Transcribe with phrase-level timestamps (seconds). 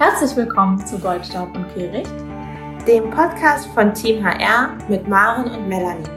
[0.00, 2.12] Herzlich willkommen zu Goldstaub und Kehricht,
[2.86, 6.08] dem Podcast von Team HR mit Maren und Melanie.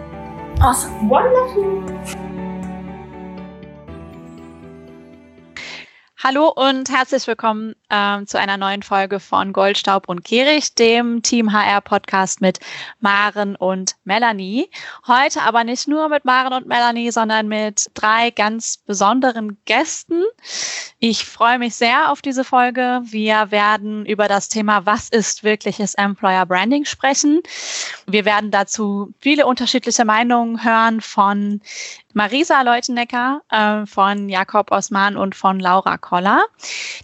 [0.59, 1.09] Awesome.
[1.09, 1.83] Wonderful.
[6.23, 11.51] Hallo und herzlich willkommen ähm, zu einer neuen Folge von Goldstaub und Kehricht, dem Team
[11.51, 12.60] HR Podcast mit
[12.99, 14.69] Maren und Melanie.
[15.05, 20.23] Heute aber nicht nur mit Maren und Melanie, sondern mit drei ganz besonderen Gästen.
[20.99, 23.02] Ich freue mich sehr auf diese Folge.
[23.04, 27.42] Wir werden über das Thema, was ist wirkliches Employer Branding sprechen.
[28.08, 31.62] Wir werden dazu viele unterschiedliche Meinungen hören von
[32.14, 36.44] Marisa Leutenecker, äh, von Jakob Osman und von Laura Koller.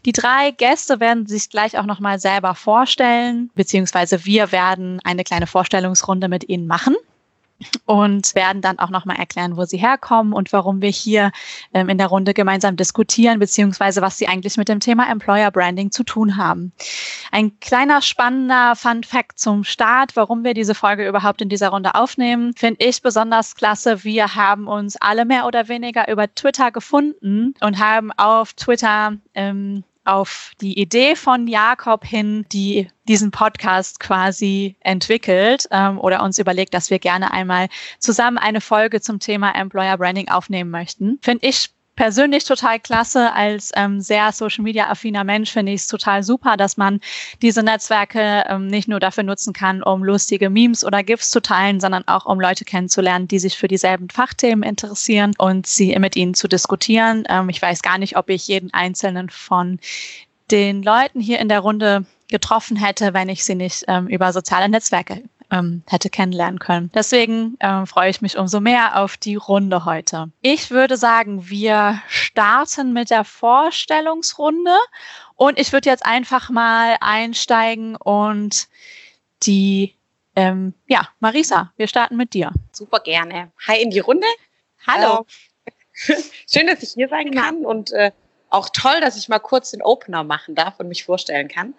[0.05, 5.47] Die drei Gäste werden sich gleich auch nochmal selber vorstellen, beziehungsweise wir werden eine kleine
[5.47, 6.95] Vorstellungsrunde mit ihnen machen
[7.85, 11.31] und werden dann auch nochmal erklären, wo sie herkommen und warum wir hier
[11.73, 15.91] ähm, in der Runde gemeinsam diskutieren, beziehungsweise was sie eigentlich mit dem Thema Employer Branding
[15.91, 16.71] zu tun haben.
[17.31, 21.95] Ein kleiner spannender Fun Fact zum Start, warum wir diese Folge überhaupt in dieser Runde
[21.95, 24.03] aufnehmen, finde ich besonders klasse.
[24.03, 29.83] Wir haben uns alle mehr oder weniger über Twitter gefunden und haben auf Twitter ähm,
[30.07, 36.73] auf die Idee von Jakob hin, die diesen Podcast quasi entwickelt ähm, oder uns überlegt,
[36.73, 37.67] dass wir gerne einmal
[37.99, 41.19] zusammen eine Folge zum Thema Employer Branding aufnehmen möchten.
[41.21, 43.33] Finde ich persönlich total klasse.
[43.33, 47.01] Als ähm, sehr Social Media affiner Mensch finde ich es total super, dass man
[47.41, 51.81] diese Netzwerke ähm, nicht nur dafür nutzen kann, um lustige Memes oder GIFs zu teilen,
[51.81, 56.35] sondern auch um Leute kennenzulernen, die sich für dieselben Fachthemen interessieren und sie mit ihnen
[56.35, 57.25] zu diskutieren.
[57.27, 59.79] Ähm, ich weiß gar nicht, ob ich jeden einzelnen von
[60.51, 64.69] den Leuten hier in der Runde getroffen hätte, wenn ich sie nicht ähm, über soziale
[64.69, 66.91] Netzwerke ähm, hätte kennenlernen können.
[66.93, 70.29] Deswegen ähm, freue ich mich umso mehr auf die Runde heute.
[70.41, 74.75] Ich würde sagen, wir starten mit der Vorstellungsrunde
[75.35, 78.67] und ich würde jetzt einfach mal einsteigen und
[79.43, 79.95] die,
[80.35, 82.51] ähm, ja, Marisa, wir starten mit dir.
[82.71, 83.51] Super gerne.
[83.67, 84.27] Hi in die Runde.
[84.85, 85.25] Hallo.
[86.07, 86.15] Äh,
[86.51, 87.41] schön, dass ich hier sein genau.
[87.41, 88.11] kann und äh,
[88.49, 91.73] auch toll, dass ich mal kurz den Opener machen darf und mich vorstellen kann.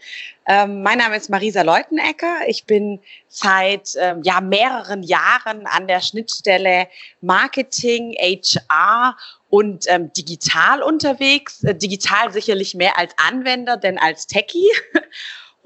[0.46, 2.46] Ähm, mein Name ist Marisa Leutenecker.
[2.46, 6.88] Ich bin seit ähm, ja, mehreren Jahren an der Schnittstelle
[7.20, 9.16] Marketing, HR
[9.48, 11.64] und ähm, digital unterwegs.
[11.64, 14.68] Äh, digital sicherlich mehr als Anwender, denn als Techie.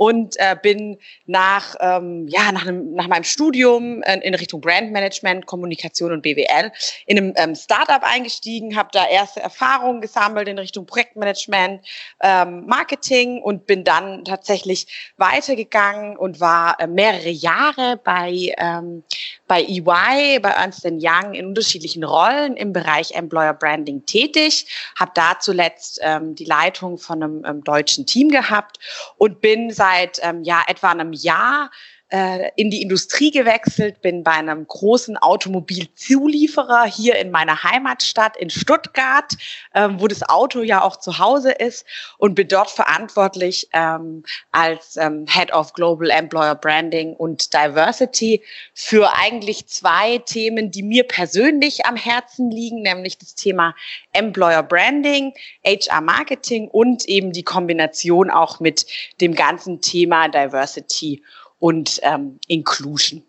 [0.03, 5.47] Und äh, bin nach, ähm, ja, nach, einem, nach meinem Studium in, in Richtung Brandmanagement,
[5.47, 6.73] Kommunikation und BWL
[7.07, 11.87] in einem ähm, Startup eingestiegen, habe da erste Erfahrungen gesammelt in Richtung Projektmanagement,
[12.21, 19.05] ähm, Marketing und bin dann tatsächlich weitergegangen und war äh, mehrere Jahre bei, ähm,
[19.47, 24.67] bei EY, bei Ernst Young in unterschiedlichen Rollen im Bereich Employer Branding tätig,
[24.99, 28.81] habe da zuletzt ähm, die Leitung von einem ähm, deutschen Team gehabt
[29.17, 31.71] und bin seit seit ähm, ja etwa einem Jahr
[32.13, 38.51] äh, in die Industrie gewechselt, bin bei einem großen Automobilzulieferer hier in meiner Heimatstadt in
[38.51, 39.33] Stuttgart,
[39.75, 41.87] ähm, wo das Auto ja auch zu Hause ist
[42.19, 48.43] und bin dort verantwortlich ähm, als ähm, Head of Global Employer Branding und Diversity
[48.75, 53.75] für eigentlich zwei Themen, die mir persönlich am Herzen liegen, nämlich das Thema
[54.13, 55.33] Employer Branding,
[55.65, 58.85] HR Marketing und eben die Kombination auch mit
[59.23, 61.23] dem ganzen Thema Diversity
[61.63, 63.23] und ähm, Inclusion.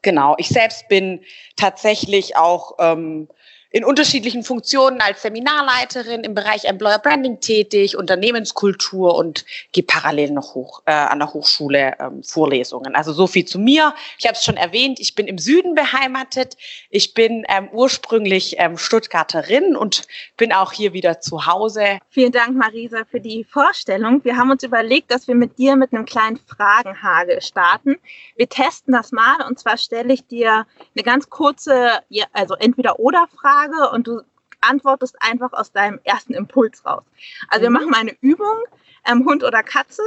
[0.00, 1.20] Genau, ich selbst bin
[1.56, 3.28] tatsächlich auch ähm,
[3.70, 10.54] in unterschiedlichen Funktionen als Seminarleiterin im Bereich Employer Branding tätig, Unternehmenskultur und gehe parallel noch
[10.54, 12.94] hoch äh, an der Hochschule ähm, Vorlesungen.
[12.94, 13.94] Also so viel zu mir.
[14.18, 16.56] Ich habe es schon erwähnt, ich bin im Süden beheimatet.
[16.90, 20.06] Ich bin ähm, ursprünglich ähm, Stuttgarterin und
[20.36, 21.98] bin auch hier wieder zu Hause.
[22.10, 24.24] Vielen Dank, Marisa, für die Vorstellung.
[24.24, 27.96] Wir haben uns überlegt, dass wir mit dir mit einem kleinen Fragenhagel starten.
[28.36, 32.00] Wir testen das mal und zwar stelle ich dir eine ganz kurze,
[32.32, 34.22] also entweder oder Frage Frage und du
[34.60, 37.04] antwortest einfach aus deinem ersten Impuls raus.
[37.48, 37.74] Also wir mhm.
[37.74, 38.58] machen mal eine Übung,
[39.06, 40.02] ähm, Hund oder Katze.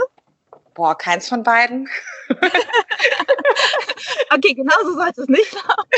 [0.76, 1.90] Boah, keins von beiden.
[4.34, 5.90] okay, genau so sollte es nicht laufen.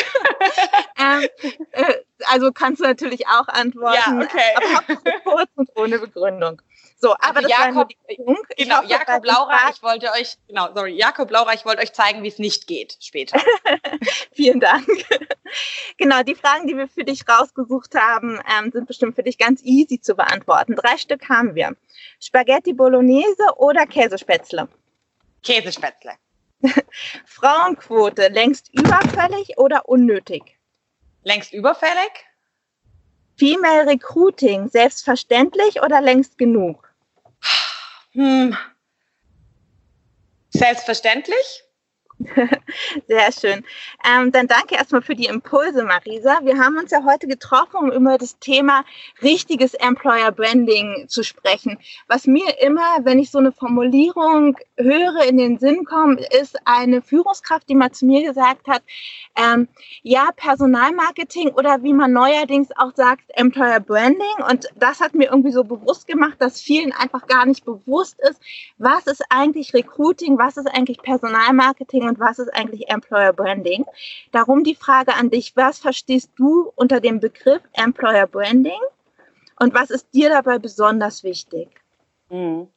[0.97, 1.27] ähm,
[1.71, 1.93] äh,
[2.27, 4.55] also kannst du natürlich auch antworten, ja, okay.
[4.55, 6.61] aber kurz und ohne Begründung.
[7.03, 7.89] So, aber also Jakob,
[8.55, 12.27] genau, Jakob Laura, ich wollte euch, genau, sorry, Jakob Laura, ich wollte euch zeigen, wie
[12.27, 13.41] es nicht geht später.
[14.33, 14.85] Vielen Dank.
[15.97, 19.63] genau, die Fragen, die wir für dich rausgesucht haben, ähm, sind bestimmt für dich ganz
[19.63, 20.75] easy zu beantworten.
[20.75, 21.75] Drei Stück haben wir.
[22.19, 24.67] Spaghetti Bolognese oder Käsespätzle?
[25.41, 26.11] Käsespätzle.
[27.25, 30.59] Frauenquote, längst überfällig oder unnötig?
[31.23, 32.11] Längst überfällig?
[33.37, 36.90] Female Recruiting, selbstverständlich oder längst genug?
[38.13, 38.55] Hm.
[40.53, 41.63] Selbstverständlich.
[43.07, 43.63] Sehr schön.
[44.05, 46.39] Ähm, dann danke erstmal für die Impulse, Marisa.
[46.43, 48.83] Wir haben uns ja heute getroffen, um über das Thema
[49.21, 51.77] richtiges Employer Branding zu sprechen.
[52.07, 57.01] Was mir immer, wenn ich so eine Formulierung höre, in den Sinn kommt, ist eine
[57.01, 58.83] Führungskraft, die mal zu mir gesagt hat,
[59.35, 59.67] ähm,
[60.03, 64.21] ja, Personalmarketing oder wie man neuerdings auch sagt, Employer Branding.
[64.49, 68.41] Und das hat mir irgendwie so bewusst gemacht, dass vielen einfach gar nicht bewusst ist,
[68.77, 73.85] was ist eigentlich Recruiting, was ist eigentlich Personalmarketing und was ist eigentlich Employer Branding.
[74.33, 78.81] Darum die Frage an dich, was verstehst du unter dem Begriff Employer Branding
[79.61, 81.69] und was ist dir dabei besonders wichtig?
[82.29, 82.67] Mhm.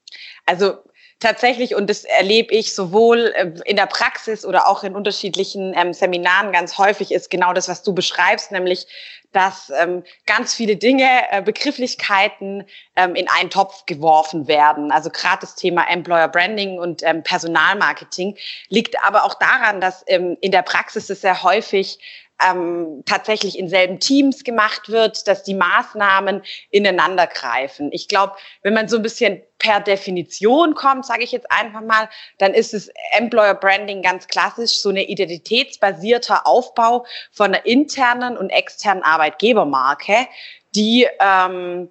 [0.47, 0.85] Also
[1.21, 5.93] tatsächlich, und das erlebe ich sowohl äh, in der Praxis oder auch in unterschiedlichen ähm,
[5.93, 8.87] Seminaren ganz häufig, ist genau das, was du beschreibst, nämlich,
[9.33, 12.65] dass ähm, ganz viele Dinge, äh, Begrifflichkeiten
[12.97, 14.93] ähm, in einen Topf geworfen werden.
[14.93, 18.37] Also gerade das Thema Employer Branding und ähm, Personalmarketing
[18.69, 21.99] liegt aber auch daran, dass ähm, in der Praxis es sehr häufig
[22.43, 27.91] ähm, tatsächlich in selben Teams gemacht wird, dass die Maßnahmen ineinander greifen.
[27.93, 32.09] Ich glaube, wenn man so ein bisschen per Definition kommt, sage ich jetzt einfach mal,
[32.39, 38.51] dann ist es Employer Branding ganz klassisch so eine identitätsbasierter Aufbau von einer internen und
[38.51, 40.27] externen Arbeitgebermarke,
[40.75, 41.89] die ähm,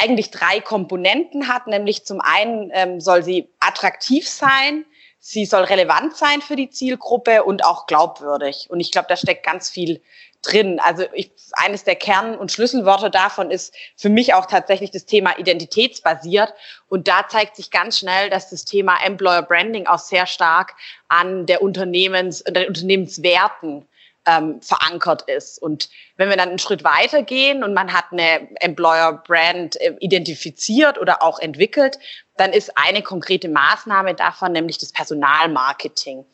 [0.00, 4.84] eigentlich drei Komponenten hat, nämlich zum einen ähm, soll sie attraktiv sein,
[5.20, 8.66] sie soll relevant sein für die Zielgruppe und auch glaubwürdig.
[8.70, 10.00] Und ich glaube, da steckt ganz viel
[10.42, 10.80] drin.
[10.82, 15.38] Also ich, eines der Kern- und Schlüsselworte davon ist für mich auch tatsächlich das Thema
[15.38, 16.54] identitätsbasiert.
[16.88, 20.74] Und da zeigt sich ganz schnell, dass das Thema Employer Branding auch sehr stark
[21.08, 23.86] an der Unternehmens, den Unternehmenswerten
[24.26, 25.60] ähm, verankert ist.
[25.60, 29.96] Und wenn wir dann einen Schritt weiter gehen und man hat eine Employer Brand äh,
[30.00, 31.98] identifiziert oder auch entwickelt,
[32.36, 36.24] dann ist eine konkrete Maßnahme davon nämlich das Personalmarketing.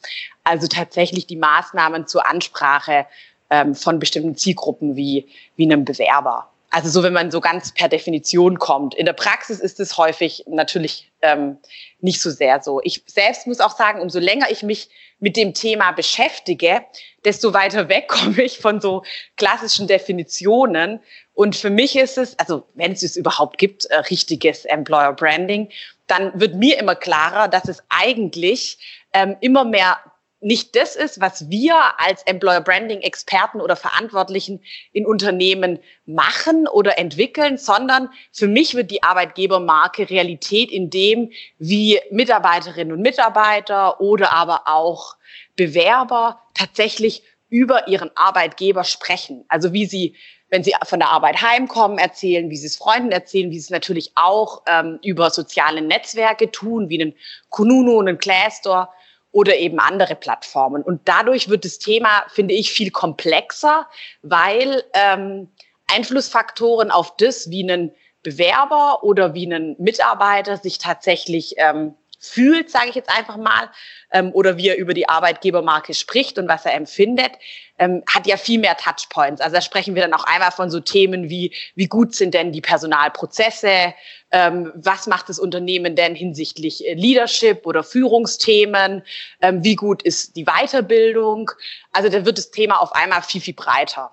[0.45, 3.07] Also tatsächlich die Maßnahmen zur Ansprache
[3.51, 6.51] ähm, von bestimmten Zielgruppen wie, wie einem Bewerber.
[6.77, 8.95] Also so, wenn man so ganz per Definition kommt.
[8.95, 11.57] In der Praxis ist es häufig natürlich ähm,
[12.01, 12.83] nicht so sehr so.
[12.85, 16.85] Ich selbst muss auch sagen, umso länger ich mich mit dem Thema beschäftige,
[17.25, 19.05] desto weiter weg komme ich von so
[19.39, 21.01] klassischen Definitionen.
[21.33, 25.71] Und für mich ist es, also wenn es es überhaupt gibt, äh, richtiges Employer Branding,
[26.09, 28.77] dann wird mir immer klarer, dass es eigentlich
[29.15, 29.97] ähm, immer mehr
[30.41, 34.63] nicht das ist, was wir als Employer Branding Experten oder Verantwortlichen
[34.93, 42.01] in Unternehmen machen oder entwickeln, sondern für mich wird die Arbeitgebermarke Realität in dem, wie
[42.11, 45.17] Mitarbeiterinnen und Mitarbeiter oder aber auch
[45.57, 49.45] Bewerber tatsächlich über ihren Arbeitgeber sprechen.
[49.49, 50.17] Also wie sie,
[50.51, 53.71] wenn sie von der Arbeit heimkommen, erzählen, wie sie es Freunden erzählen, wie sie es
[53.71, 57.15] natürlich auch ähm, über soziale Netzwerke tun, wie einen
[57.49, 58.93] Kununu und einen Glassdoor
[59.37, 60.83] oder eben andere Plattformen.
[60.83, 63.87] Und dadurch wird das Thema, finde ich, viel komplexer,
[64.23, 65.51] weil ähm,
[65.95, 67.93] Einflussfaktoren auf das, wie ein
[68.23, 73.71] Bewerber oder wie ein Mitarbeiter sich tatsächlich ähm, fühlt, sage ich jetzt einfach mal,
[74.13, 77.33] ähm, oder wie er über die Arbeitgebermarke spricht und was er empfindet,
[77.79, 79.41] ähm, hat ja viel mehr Touchpoints.
[79.41, 82.53] Also da sprechen wir dann auch einmal von so Themen wie, wie gut sind denn
[82.53, 83.95] die Personalprozesse,
[84.33, 89.03] ähm, was macht das Unternehmen denn hinsichtlich äh, Leadership oder Führungsthemen,
[89.41, 91.51] ähm, wie gut ist die Weiterbildung.
[91.93, 94.11] Also da wird das Thema auf einmal viel, viel breiter.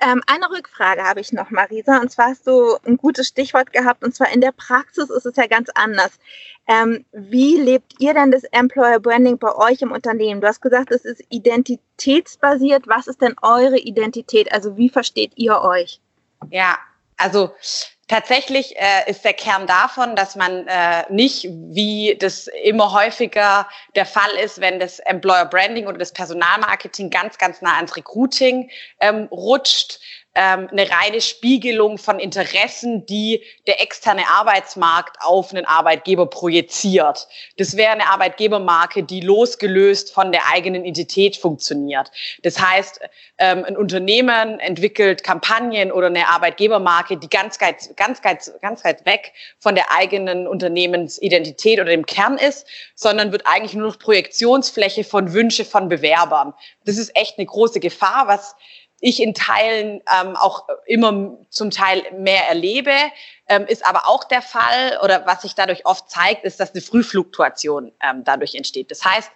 [0.00, 4.04] Ähm, eine Rückfrage habe ich noch, Marisa, und zwar hast du ein gutes Stichwort gehabt,
[4.04, 6.18] und zwar in der Praxis ist es ja ganz anders.
[6.68, 10.40] Ähm, wie lebt ihr denn das Employer Branding bei euch im Unternehmen?
[10.40, 12.86] Du hast gesagt, es ist identitätsbasiert.
[12.86, 14.52] Was ist denn eure Identität?
[14.52, 16.00] Also wie versteht ihr euch?
[16.50, 16.78] Ja,
[17.16, 17.52] also
[18.08, 24.06] Tatsächlich äh, ist der Kern davon, dass man äh, nicht, wie das immer häufiger der
[24.06, 29.28] Fall ist, wenn das Employer Branding oder das Personalmarketing ganz, ganz nah ans Recruiting ähm,
[29.30, 30.00] rutscht,
[30.38, 37.26] ähm, eine reine Spiegelung von Interessen, die der externe Arbeitsmarkt auf einen Arbeitgeber projiziert.
[37.56, 42.12] Das wäre eine Arbeitgebermarke, die losgelöst von der eigenen Identität funktioniert.
[42.44, 43.00] Das heißt,
[43.38, 49.04] ähm, ein Unternehmen entwickelt Kampagnen oder eine Arbeitgebermarke, die ganz, ganz, ganz, ganz, ganz weit
[49.06, 52.64] weg von der eigenen Unternehmensidentität oder dem Kern ist,
[52.94, 56.54] sondern wird eigentlich nur noch Projektionsfläche von Wünsche von Bewerbern.
[56.84, 58.54] Das ist echt eine große Gefahr, was
[59.00, 62.92] ich in Teilen ähm, auch immer zum Teil mehr erlebe,
[63.48, 66.82] ähm, ist aber auch der Fall oder was sich dadurch oft zeigt, ist, dass eine
[66.82, 68.90] Frühfluktuation ähm, dadurch entsteht.
[68.90, 69.30] Das heißt,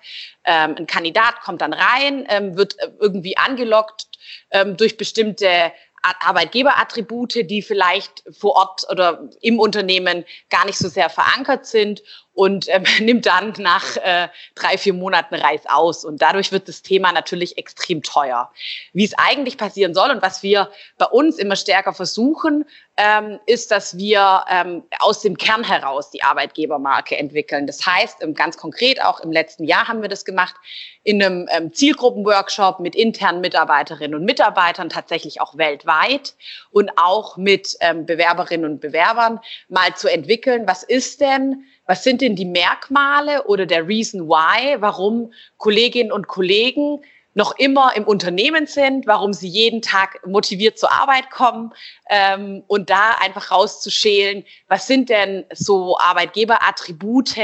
[0.44, 4.06] ähm, ein Kandidat kommt dann rein, ähm, wird irgendwie angelockt
[4.50, 11.08] ähm, durch bestimmte Arbeitgeberattribute, die vielleicht vor Ort oder im Unternehmen gar nicht so sehr
[11.08, 12.02] verankert sind
[12.34, 16.04] und ähm, nimmt dann nach äh, drei, vier Monaten Reis aus.
[16.04, 18.50] Und dadurch wird das Thema natürlich extrem teuer.
[18.92, 22.64] Wie es eigentlich passieren soll und was wir bei uns immer stärker versuchen,
[22.96, 27.66] ähm, ist, dass wir ähm, aus dem Kern heraus die Arbeitgebermarke entwickeln.
[27.66, 30.54] Das heißt, ähm, ganz konkret, auch im letzten Jahr haben wir das gemacht,
[31.02, 36.34] in einem ähm, Zielgruppenworkshop mit internen Mitarbeiterinnen und Mitarbeitern, tatsächlich auch weltweit
[36.70, 42.22] und auch mit ähm, Bewerberinnen und Bewerbern mal zu entwickeln, was ist denn was sind
[42.22, 47.02] denn die Merkmale oder der Reason why, warum Kolleginnen und Kollegen
[47.34, 51.74] noch immer im Unternehmen sind, warum sie jeden Tag motiviert zur Arbeit kommen
[52.08, 57.36] ähm, und da einfach rauszuschälen, was sind denn so Arbeitgeberattribute,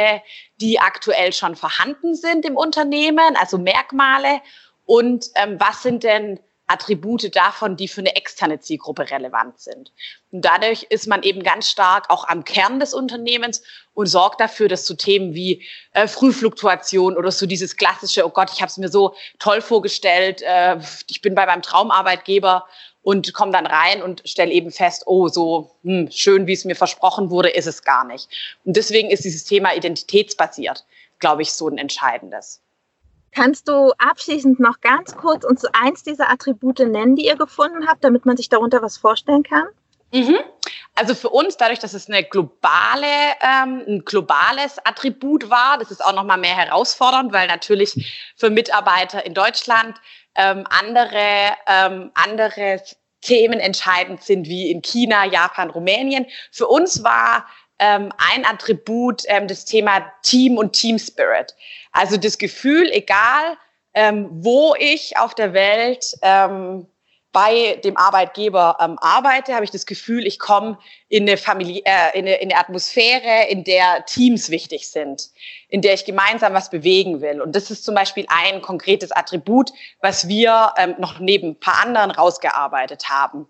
[0.63, 4.41] die aktuell schon vorhanden sind im Unternehmen, also Merkmale
[4.87, 9.93] und ähm, was sind denn Attribute davon, die für eine externe Zielgruppe relevant sind.
[10.31, 13.63] Und dadurch ist man eben ganz stark auch am Kern des Unternehmens
[13.95, 18.51] und sorgt dafür, dass so Themen wie äh, Frühfluktuation oder so dieses klassische, oh Gott,
[18.53, 20.79] ich habe es mir so toll vorgestellt, äh,
[21.11, 22.67] ich bin bei meinem Traumarbeitgeber
[23.03, 26.77] und komme dann rein und stelle eben fest, oh, so hm, schön, wie es mir
[26.77, 28.29] versprochen wurde, ist es gar nicht.
[28.65, 30.85] Und deswegen ist dieses Thema identitätsbasiert,
[31.19, 32.61] glaube ich, so ein entscheidendes.
[33.39, 38.03] Kannst du abschließend noch ganz kurz uns eins dieser Attribute nennen, die ihr gefunden habt,
[38.03, 39.69] damit man sich darunter was vorstellen kann?
[40.13, 40.39] Mhm.
[40.97, 43.07] Also für uns, dadurch, dass es eine globale,
[43.41, 49.25] ähm, ein globales Attribut war, das ist auch nochmal mehr herausfordernd, weil natürlich für Mitarbeiter
[49.25, 50.01] in Deutschland
[50.35, 52.83] ähm, andere, ähm, andere
[53.21, 56.27] Themen entscheidend sind wie in China, Japan, Rumänien.
[56.51, 57.47] Für uns war
[57.79, 61.55] ähm, ein Attribut ähm, das Thema Team und Team Spirit.
[61.99, 63.57] Also das Gefühl, egal
[63.93, 66.87] ähm, wo ich auf der Welt ähm,
[67.33, 70.79] bei dem Arbeitgeber ähm, arbeite, habe ich das Gefühl, ich komme
[71.09, 75.31] in eine Familie, äh, in, eine, in eine Atmosphäre, in der Teams wichtig sind,
[75.69, 77.43] in der ich gemeinsam was bewegen will.
[77.43, 81.85] Und das ist zum Beispiel ein konkretes Attribut, was wir ähm, noch neben ein paar
[81.85, 83.49] anderen rausgearbeitet haben.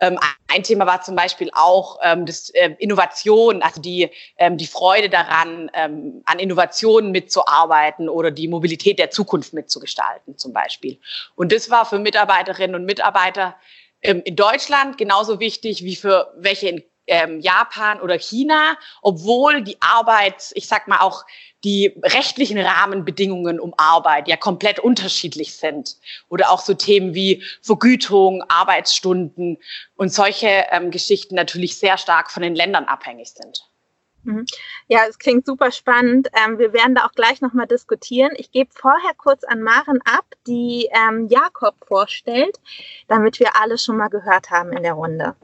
[0.00, 4.66] Ähm, ein Thema war zum Beispiel auch ähm, das äh, Innovation, also die, ähm, die
[4.66, 10.98] Freude daran, ähm, an Innovationen mitzuarbeiten oder die Mobilität der Zukunft mitzugestalten zum Beispiel.
[11.34, 13.56] Und das war für Mitarbeiterinnen und Mitarbeiter
[14.02, 19.78] ähm, in Deutschland genauso wichtig wie für welche in ähm, Japan oder China, obwohl die
[19.80, 21.24] Arbeit, ich sag mal auch
[21.64, 25.96] die rechtlichen Rahmenbedingungen um Arbeit ja komplett unterschiedlich sind.
[26.28, 29.58] Oder auch so Themen wie Vergütung, Arbeitsstunden
[29.96, 33.68] und solche ähm, Geschichten natürlich sehr stark von den Ländern abhängig sind.
[34.24, 34.46] Mhm.
[34.88, 36.28] Ja, es klingt super spannend.
[36.34, 38.32] Ähm, wir werden da auch gleich nochmal diskutieren.
[38.36, 42.58] Ich gebe vorher kurz an Maren ab, die ähm, Jakob vorstellt,
[43.06, 45.34] damit wir alle schon mal gehört haben in der Runde.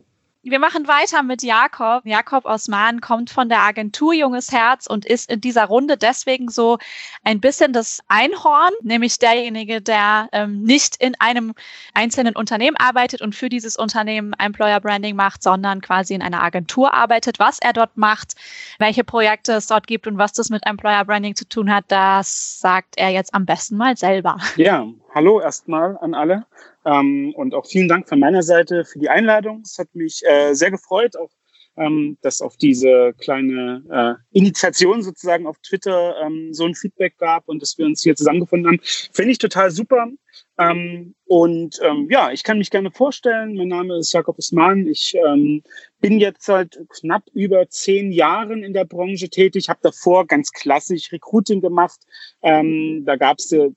[0.46, 2.04] Wir machen weiter mit Jakob.
[2.04, 6.76] Jakob Osman kommt von der Agentur Junges Herz und ist in dieser Runde deswegen so
[7.22, 11.54] ein bisschen das Einhorn, nämlich derjenige, der ähm, nicht in einem
[11.94, 16.92] einzelnen Unternehmen arbeitet und für dieses Unternehmen Employer Branding macht, sondern quasi in einer Agentur
[16.92, 17.38] arbeitet.
[17.38, 18.34] Was er dort macht,
[18.78, 22.60] welche Projekte es dort gibt und was das mit Employer Branding zu tun hat, das
[22.60, 24.36] sagt er jetzt am besten mal selber.
[24.56, 26.44] Ja, hallo erstmal an alle.
[26.84, 29.62] Ähm, und auch vielen Dank von meiner Seite für die Einladung.
[29.64, 31.30] Es hat mich äh, sehr gefreut, auch
[31.76, 37.48] ähm, dass auf diese kleine äh, Initiation sozusagen auf Twitter ähm, so ein Feedback gab
[37.48, 38.80] und dass wir uns hier zusammengefunden haben.
[38.82, 40.08] Finde ich total super.
[40.56, 43.56] Ähm, und ähm, ja, ich kann mich gerne vorstellen.
[43.56, 44.86] Mein Name ist Jakob Usman.
[44.86, 45.62] Ich ähm,
[46.00, 49.68] bin jetzt seit knapp über zehn Jahren in der Branche tätig.
[49.68, 52.00] Habe davor ganz klassisch Recruiting gemacht.
[52.42, 53.70] Ähm, da gab es äh,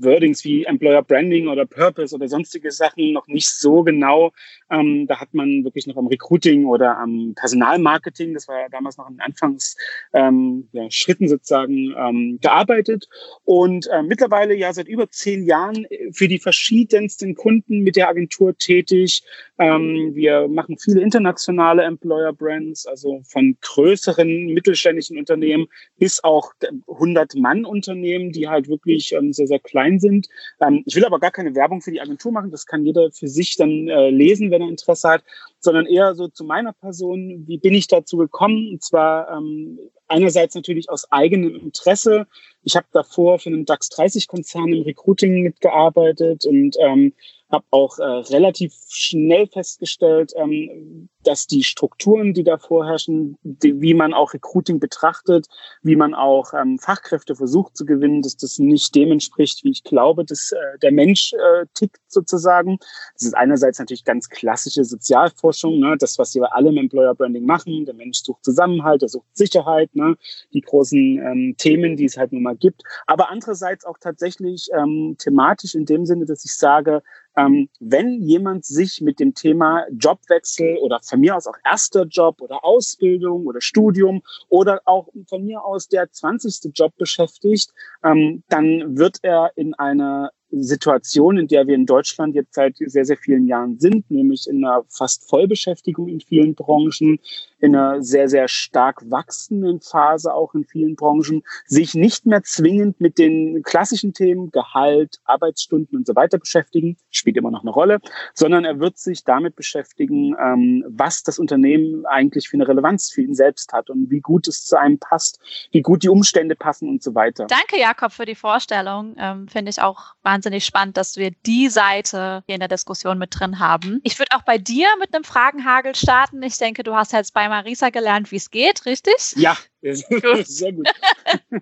[0.00, 4.32] Wordings wie Employer Branding oder Purpose oder sonstige Sachen noch nicht so genau.
[4.70, 8.96] Ähm, da hat man wirklich noch am Recruiting oder am Personalmarketing, das war ja damals
[8.96, 9.84] noch in Anfangsschritten
[10.14, 10.88] ähm, ja,
[11.28, 13.08] sozusagen, ähm, gearbeitet.
[13.44, 18.56] Und äh, mittlerweile ja seit über zehn Jahren für die verschiedensten Kunden mit der Agentur
[18.56, 19.22] tätig.
[19.58, 25.66] Ähm, wir machen viele internationale Employer Brands, also von größeren mittelständischen Unternehmen
[25.98, 26.52] bis auch
[26.86, 30.28] 100-Mann-Unternehmen, die halt wirklich ähm, sehr, sehr klein sind.
[30.60, 32.50] Ähm, ich will aber gar keine Werbung für die Agentur machen.
[32.50, 35.24] Das kann jeder für sich dann äh, lesen, wenn er Interesse hat,
[35.60, 37.44] sondern eher so zu meiner Person.
[37.46, 38.68] Wie bin ich dazu gekommen?
[38.70, 42.26] Und zwar ähm, einerseits natürlich aus eigenem Interesse.
[42.62, 47.12] Ich habe davor für einen DAX 30 Konzern im Recruiting mitgearbeitet und ähm,
[47.54, 53.94] habe auch äh, relativ schnell festgestellt, ähm, dass die Strukturen, die da vorherrschen, die, wie
[53.94, 55.46] man auch Recruiting betrachtet,
[55.82, 59.84] wie man auch ähm, Fachkräfte versucht zu gewinnen, dass das nicht dem entspricht, wie ich
[59.84, 62.78] glaube, dass äh, der Mensch äh, tickt sozusagen.
[63.14, 65.96] Das ist einerseits natürlich ganz klassische Sozialforschung, ne?
[65.98, 67.86] das, was wir alle im Employer Branding machen.
[67.86, 70.16] Der Mensch sucht Zusammenhalt, er sucht Sicherheit, ne?
[70.52, 72.82] die großen ähm, Themen, die es halt nun mal gibt.
[73.06, 77.02] Aber andererseits auch tatsächlich ähm, thematisch in dem Sinne, dass ich sage,
[77.36, 82.40] ähm, wenn jemand sich mit dem Thema Jobwechsel oder von mir aus auch erster Job
[82.40, 86.72] oder Ausbildung oder Studium oder auch von mir aus der 20.
[86.74, 87.70] Job beschäftigt,
[88.02, 93.04] ähm, dann wird er in einer Situation, in der wir in Deutschland jetzt seit sehr,
[93.04, 97.18] sehr vielen Jahren sind, nämlich in einer fast Vollbeschäftigung in vielen Branchen,
[97.64, 103.00] in einer sehr, sehr stark wachsenden Phase auch in vielen Branchen, sich nicht mehr zwingend
[103.00, 108.00] mit den klassischen Themen Gehalt, Arbeitsstunden und so weiter beschäftigen, spielt immer noch eine Rolle,
[108.34, 113.22] sondern er wird sich damit beschäftigen, ähm, was das Unternehmen eigentlich für eine Relevanz für
[113.22, 115.40] ihn selbst hat und wie gut es zu einem passt,
[115.72, 117.46] wie gut die Umstände passen und so weiter.
[117.46, 119.14] Danke, Jakob, für die Vorstellung.
[119.18, 123.38] Ähm, Finde ich auch wahnsinnig spannend, dass wir die Seite hier in der Diskussion mit
[123.38, 124.00] drin haben.
[124.02, 126.42] Ich würde auch bei dir mit einem Fragenhagel starten.
[126.42, 129.34] Ich denke, du hast jetzt bei Marisa gelernt, wie es geht, richtig?
[129.36, 130.88] Ja, sehr gut.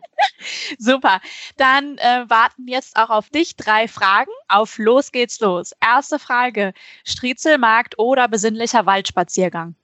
[0.78, 1.20] Super.
[1.58, 4.30] Dann äh, warten jetzt auch auf dich drei Fragen.
[4.48, 5.72] Auf los geht's los.
[5.82, 6.72] Erste Frage:
[7.04, 9.74] Striezelmarkt oder besinnlicher Waldspaziergang?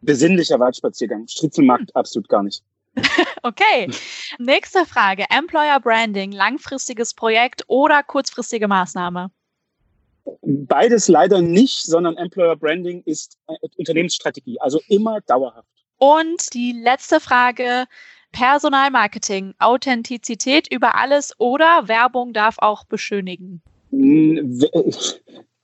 [0.00, 1.28] Besinnlicher Waldspaziergang.
[1.28, 2.64] Striezelmarkt absolut gar nicht.
[3.44, 3.88] okay.
[4.38, 5.26] Nächste Frage.
[5.30, 9.30] Employer Branding, langfristiges Projekt oder kurzfristige Maßnahme?
[10.42, 13.38] Beides leider nicht, sondern Employer Branding ist
[13.76, 15.68] Unternehmensstrategie, also immer dauerhaft.
[15.98, 17.86] Und die letzte Frage,
[18.32, 23.62] Personalmarketing, Authentizität über alles oder Werbung darf auch beschönigen?
[23.90, 24.60] Hm,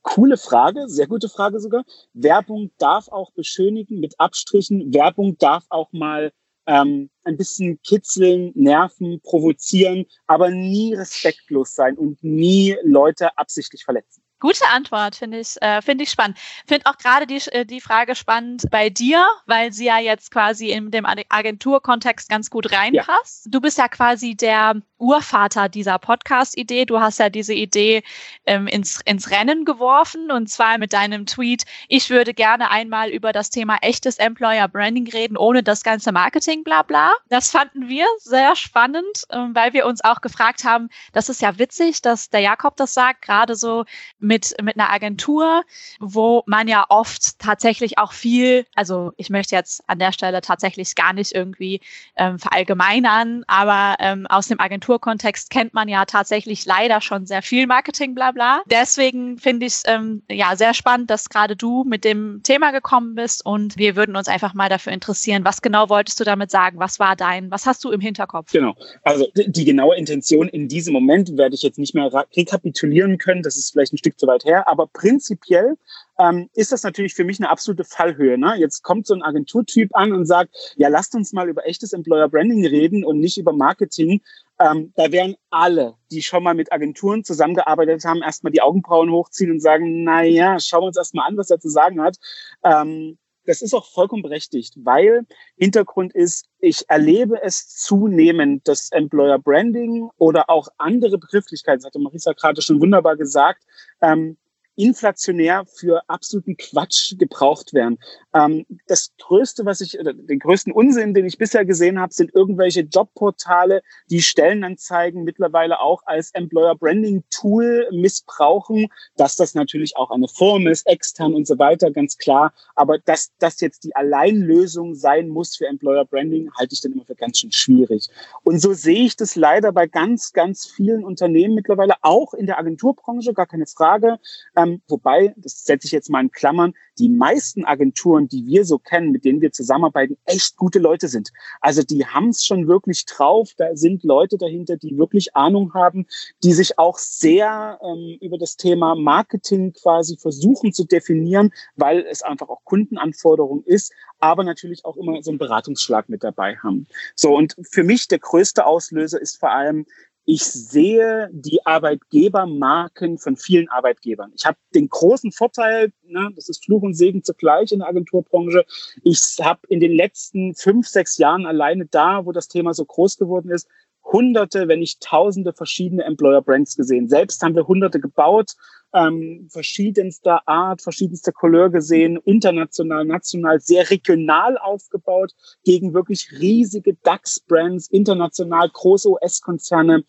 [0.03, 1.85] coole Frage, sehr gute Frage sogar.
[2.13, 4.93] Werbung darf auch beschönigen mit Abstrichen.
[4.93, 6.31] Werbung darf auch mal
[6.67, 14.23] ähm, ein bisschen kitzeln, nerven, provozieren, aber nie respektlos sein und nie Leute absichtlich verletzen.
[14.41, 16.39] Gute Antwort, finde ich, äh, finde ich spannend.
[16.67, 20.71] Finde auch gerade die, äh, die Frage spannend bei dir, weil sie ja jetzt quasi
[20.71, 23.47] in dem Agenturkontext ganz gut reinpasst.
[23.47, 23.51] Ja.
[23.51, 26.85] Du bist ja quasi der Urvater dieser Podcast-Idee.
[26.85, 28.03] Du hast ja diese Idee
[28.47, 33.33] ähm, ins, ins Rennen geworfen und zwar mit deinem Tweet, ich würde gerne einmal über
[33.33, 37.13] das Thema echtes Employer Branding reden, ohne das ganze Marketing, bla bla.
[37.29, 41.59] Das fanden wir sehr spannend, ähm, weil wir uns auch gefragt haben, das ist ja
[41.59, 43.85] witzig, dass der Jakob das sagt, gerade so
[44.19, 45.63] mit, mit einer Agentur,
[46.01, 50.95] wo man ja oft tatsächlich auch viel, also ich möchte jetzt an der Stelle tatsächlich
[50.95, 51.81] gar nicht irgendwie
[52.17, 57.67] ähm, verallgemeinern, aber ähm, aus dem Agenturkontext kennt man ja tatsächlich leider schon sehr viel
[57.67, 58.63] Marketing, bla bla.
[58.71, 63.15] Deswegen finde ich es ähm, ja sehr spannend, dass gerade du mit dem Thema gekommen
[63.15, 66.79] bist und wir würden uns einfach mal dafür interessieren, was genau wolltest du damit sagen?
[66.79, 68.53] Was war dein, was hast du im Hinterkopf?
[68.53, 68.75] Genau.
[69.03, 73.43] Also die genaue Intention in diesem Moment werde ich jetzt nicht mehr rekapitulieren können.
[73.43, 75.77] Das ist vielleicht ein Stück zu weit her, aber prinzipiell
[76.19, 78.39] ähm, ist das natürlich für mich eine absolute Fallhöhe.
[78.39, 78.57] Ne?
[78.59, 82.29] Jetzt kommt so ein Agenturtyp an und sagt, ja, lasst uns mal über echtes Employer
[82.29, 84.21] Branding reden und nicht über Marketing.
[84.61, 89.51] Ähm, da werden alle, die schon mal mit Agenturen zusammengearbeitet haben, erstmal die Augenbrauen hochziehen
[89.51, 92.17] und sagen, na ja, schauen wir uns erstmal an, was er zu sagen hat.
[92.65, 93.19] Ähm,
[93.49, 100.11] das ist auch vollkommen berechtigt, weil Hintergrund ist, ich erlebe es zunehmend, dass Employer Branding
[100.19, 103.65] oder auch andere Begrifflichkeiten, das hatte Marisa gerade schon wunderbar gesagt,
[104.03, 104.37] ähm,
[104.79, 107.99] inflationär für absoluten Quatsch gebraucht werden.
[108.35, 112.81] Ähm, das Größte, was ich, den größten Unsinn, den ich bisher gesehen habe, sind irgendwelche
[112.81, 118.89] Jobportale, die Stellenanzeigen mittlerweile auch als Employer Branding Tool missbrauchen.
[119.17, 122.53] Dass das natürlich auch eine Form ist, extern und so weiter, ganz klar.
[122.75, 127.05] Aber dass das jetzt die Alleinlösung sein muss für Employer Branding, halte ich dann immer
[127.05, 128.09] für ganz schön schwierig.
[128.45, 132.59] Und so sehe ich das leider bei ganz, ganz vielen Unternehmen mittlerweile, auch in der
[132.59, 134.19] Agenturbranche, gar keine Frage.
[134.57, 138.79] Ähm, wobei, das setze ich jetzt mal in Klammern, die meisten Agenturen, die wir so
[138.79, 141.31] kennen, mit denen wir zusammenarbeiten, echt gute Leute sind.
[141.61, 143.51] Also die haben es schon wirklich drauf.
[143.57, 146.07] Da sind Leute dahinter, die wirklich Ahnung haben,
[146.43, 152.23] die sich auch sehr ähm, über das Thema Marketing quasi versuchen zu definieren, weil es
[152.23, 156.87] einfach auch Kundenanforderung ist, aber natürlich auch immer so einen Beratungsschlag mit dabei haben.
[157.15, 159.87] So, und für mich der größte Auslöser ist vor allem
[160.31, 164.31] ich sehe die Arbeitgebermarken von vielen Arbeitgebern.
[164.37, 168.67] Ich habe den großen Vorteil, ne, das ist Fluch und Segen zugleich in der Agenturbranche.
[169.03, 173.17] Ich habe in den letzten fünf, sechs Jahren alleine da, wo das Thema so groß
[173.17, 173.69] geworden ist,
[174.11, 177.09] hunderte, wenn nicht tausende verschiedene Employer Brands gesehen.
[177.09, 178.53] Selbst haben wir hunderte gebaut,
[178.95, 185.33] ähm, verschiedenster Art, verschiedenster Couleur gesehen, international, national, sehr regional aufgebaut,
[185.65, 190.05] gegen wirklich riesige DAX-Brands, international große US-Konzerne.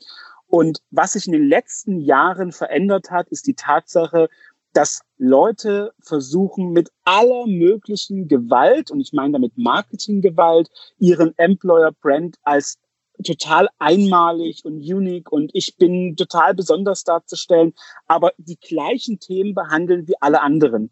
[0.48, 4.30] Und was sich in den letzten Jahren verändert hat, ist die Tatsache,
[4.74, 12.38] dass Leute versuchen mit aller möglichen Gewalt, und ich meine damit Marketinggewalt, ihren Employer Brand
[12.44, 12.78] als
[13.24, 17.74] total einmalig und unique und ich bin total besonders darzustellen,
[18.08, 20.90] aber die gleichen Themen behandeln wie alle anderen.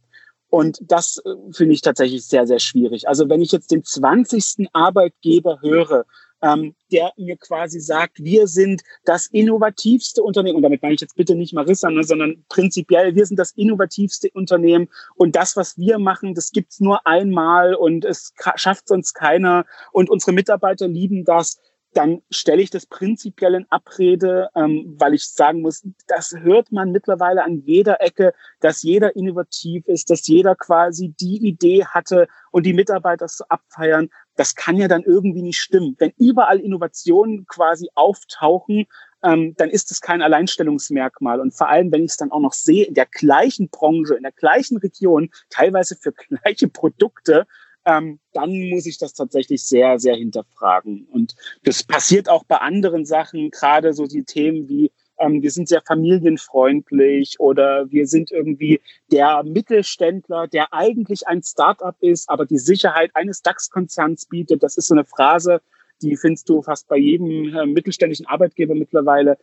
[0.50, 3.08] Und das äh, finde ich tatsächlich sehr, sehr schwierig.
[3.08, 4.68] Also wenn ich jetzt den 20.
[4.72, 6.06] Arbeitgeber höre,
[6.42, 11.16] ähm, der mir quasi sagt, wir sind das innovativste Unternehmen, und damit meine ich jetzt
[11.16, 15.98] bitte nicht Marissa, ne, sondern prinzipiell, wir sind das innovativste Unternehmen und das, was wir
[15.98, 21.60] machen, das gibt's nur einmal und es schafft sonst keiner und unsere Mitarbeiter lieben das
[21.98, 26.92] dann stelle ich das prinzipiell in Abrede, ähm, weil ich sagen muss, das hört man
[26.92, 32.68] mittlerweile an jeder Ecke, dass jeder innovativ ist, dass jeder quasi die Idee hatte und
[32.68, 34.10] die Mitarbeiter so abfeiern.
[34.36, 35.96] Das kann ja dann irgendwie nicht stimmen.
[35.98, 38.86] Wenn überall Innovationen quasi auftauchen,
[39.24, 41.40] ähm, dann ist es kein Alleinstellungsmerkmal.
[41.40, 44.24] Und vor allem, wenn ich es dann auch noch sehe, in der gleichen Branche, in
[44.24, 47.48] der gleichen Region, teilweise für gleiche Produkte,
[47.88, 51.08] ähm, dann muss ich das tatsächlich sehr, sehr hinterfragen.
[51.10, 55.70] Und das passiert auch bei anderen Sachen, gerade so die Themen wie ähm, wir sind
[55.70, 62.60] sehr familienfreundlich oder wir sind irgendwie der Mittelständler, der eigentlich ein Startup ist, aber die
[62.60, 64.62] Sicherheit eines DAX-Konzerns bietet.
[64.62, 65.62] Das ist so eine Phrase,
[66.02, 69.38] die findest du fast bei jedem äh, mittelständischen Arbeitgeber mittlerweile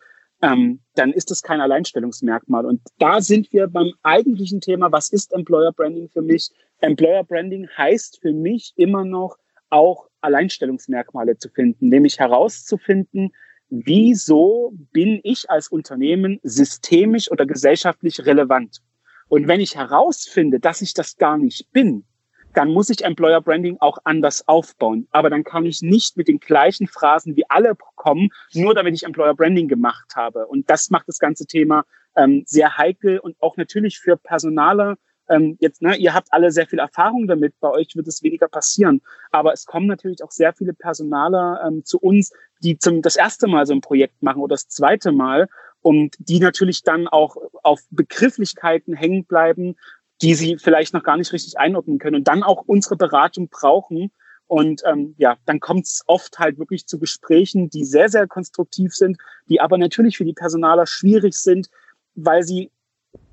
[0.45, 2.67] ähm, dann ist das kein Alleinstellungsmerkmal.
[2.67, 6.51] Und da sind wir beim eigentlichen Thema, was ist Employer Branding für mich?
[6.85, 9.39] Employer Branding heißt für mich immer noch
[9.71, 13.33] auch Alleinstellungsmerkmale zu finden, nämlich herauszufinden,
[13.71, 18.83] wieso bin ich als Unternehmen systemisch oder gesellschaftlich relevant?
[19.29, 22.05] Und wenn ich herausfinde, dass ich das gar nicht bin,
[22.53, 25.09] dann muss ich Employer Branding auch anders aufbauen.
[25.11, 29.05] Aber dann kann ich nicht mit den gleichen Phrasen wie alle kommen, nur damit ich
[29.05, 30.47] Employer Branding gemacht habe.
[30.47, 34.97] Und das macht das ganze Thema ähm, sehr heikel und auch natürlich für Personale.
[35.29, 38.49] Ähm, jetzt, ne, ihr habt alle sehr viel Erfahrung damit, bei euch wird es weniger
[38.49, 39.01] passieren.
[39.31, 42.33] Aber es kommen natürlich auch sehr viele Personaler ähm, zu uns,
[42.63, 45.49] die zum das erste Mal so ein Projekt machen oder das zweite Mal
[45.83, 49.77] und die natürlich dann auch auf Begrifflichkeiten hängen bleiben,
[50.23, 54.11] die sie vielleicht noch gar nicht richtig einordnen können und dann auch unsere Beratung brauchen.
[54.47, 58.95] Und ähm, ja, dann kommt es oft halt wirklich zu Gesprächen, die sehr, sehr konstruktiv
[58.95, 61.69] sind, die aber natürlich für die Personaler schwierig sind,
[62.15, 62.71] weil sie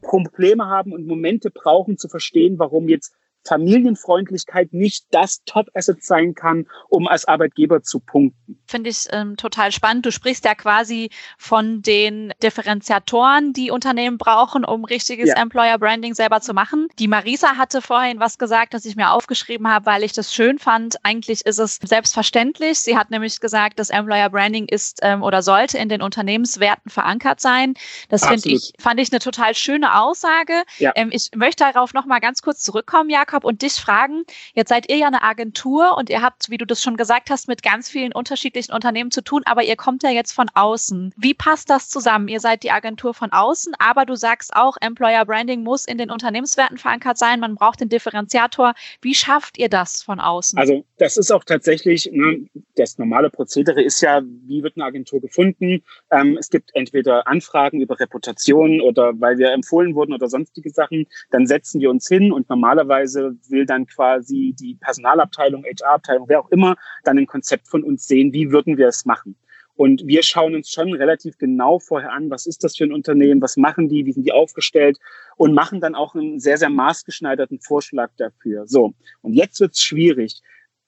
[0.02, 3.14] Probleme haben und Momente brauchen zu verstehen, warum jetzt
[3.46, 8.60] Familienfreundlichkeit nicht das Top-Asset sein kann, um als Arbeitgeber zu punkten.
[8.68, 10.06] Finde ich ähm, total spannend.
[10.06, 15.36] Du sprichst ja quasi von den Differenziatoren, die Unternehmen brauchen, um richtiges ja.
[15.36, 16.88] Employer Branding selber zu machen.
[17.00, 20.60] Die Marisa hatte vorhin was gesagt, das ich mir aufgeschrieben habe, weil ich das schön
[20.60, 21.04] fand.
[21.04, 22.80] Eigentlich ist es selbstverständlich.
[22.80, 27.40] Sie hat nämlich gesagt, das Employer Branding ist ähm, oder sollte in den Unternehmenswerten verankert
[27.40, 27.74] sein.
[28.10, 30.64] Das finde ich, fand ich eine total schöne Aussage.
[30.78, 30.92] Ja.
[30.96, 33.31] Ähm, ich möchte darauf noch mal ganz kurz zurückkommen, Jakob.
[33.32, 36.66] Jakob, und dich fragen, jetzt seid ihr ja eine Agentur und ihr habt, wie du
[36.66, 40.10] das schon gesagt hast, mit ganz vielen unterschiedlichen Unternehmen zu tun, aber ihr kommt ja
[40.10, 41.14] jetzt von außen.
[41.16, 42.28] Wie passt das zusammen?
[42.28, 46.12] Ihr seid die Agentur von außen, aber du sagst auch, Employer Branding muss in den
[46.12, 48.74] Unternehmenswerten verankert sein, man braucht den Differenziator.
[49.02, 50.60] Wie schafft ihr das von außen?
[50.60, 55.22] Also das ist auch tatsächlich, ne, das normale Prozedere ist ja, wie wird eine Agentur
[55.22, 55.84] gefunden?
[56.12, 61.08] Ähm, es gibt entweder Anfragen über Reputation oder weil wir empfohlen wurden oder sonstige Sachen,
[61.30, 66.52] dann setzen wir uns hin und normalerweise will dann quasi die Personalabteilung, HR-Abteilung, wer auch
[66.52, 69.36] immer, dann ein Konzept von uns sehen, wie würden wir es machen.
[69.76, 73.42] Und wir schauen uns schon relativ genau vorher an, was ist das für ein Unternehmen,
[73.42, 75.00] was machen die, wie sind die aufgestellt
[75.38, 78.68] und machen dann auch einen sehr, sehr maßgeschneiderten Vorschlag dafür.
[78.68, 80.42] So, und jetzt wird's schwierig.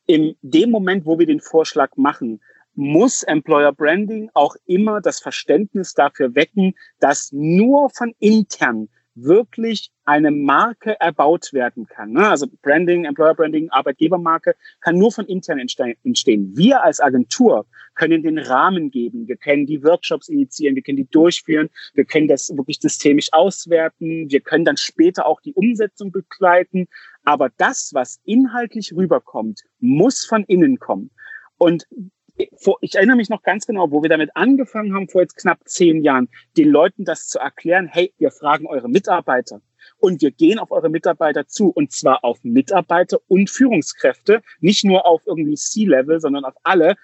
[0.05, 2.41] In dem Moment, wo wir den Vorschlag machen,
[2.75, 10.32] muss Employer Branding auch immer das Verständnis dafür wecken, dass nur von intern wirklich eine
[10.32, 12.12] Marke erbaut werden kann.
[12.12, 12.28] Ne?
[12.28, 16.52] Also Branding, Employer Branding, Arbeitgebermarke kann nur von intern entstehen.
[16.56, 19.28] Wir als Agentur können den Rahmen geben.
[19.28, 24.30] Wir können die Workshops initiieren, wir können die durchführen, wir können das wirklich systemisch auswerten,
[24.30, 26.88] wir können dann später auch die Umsetzung begleiten.
[27.23, 31.12] Aber das, was inhaltlich rüberkommt, muss von innen kommen.
[31.58, 31.88] Und
[32.35, 36.01] ich erinnere mich noch ganz genau, wo wir damit angefangen haben, vor jetzt knapp zehn
[36.01, 39.61] Jahren, den Leuten das zu erklären, hey, wir fragen eure Mitarbeiter
[39.99, 45.05] und wir gehen auf eure Mitarbeiter zu und zwar auf Mitarbeiter und Führungskräfte, nicht nur
[45.05, 46.95] auf irgendwie C-Level, sondern auf alle.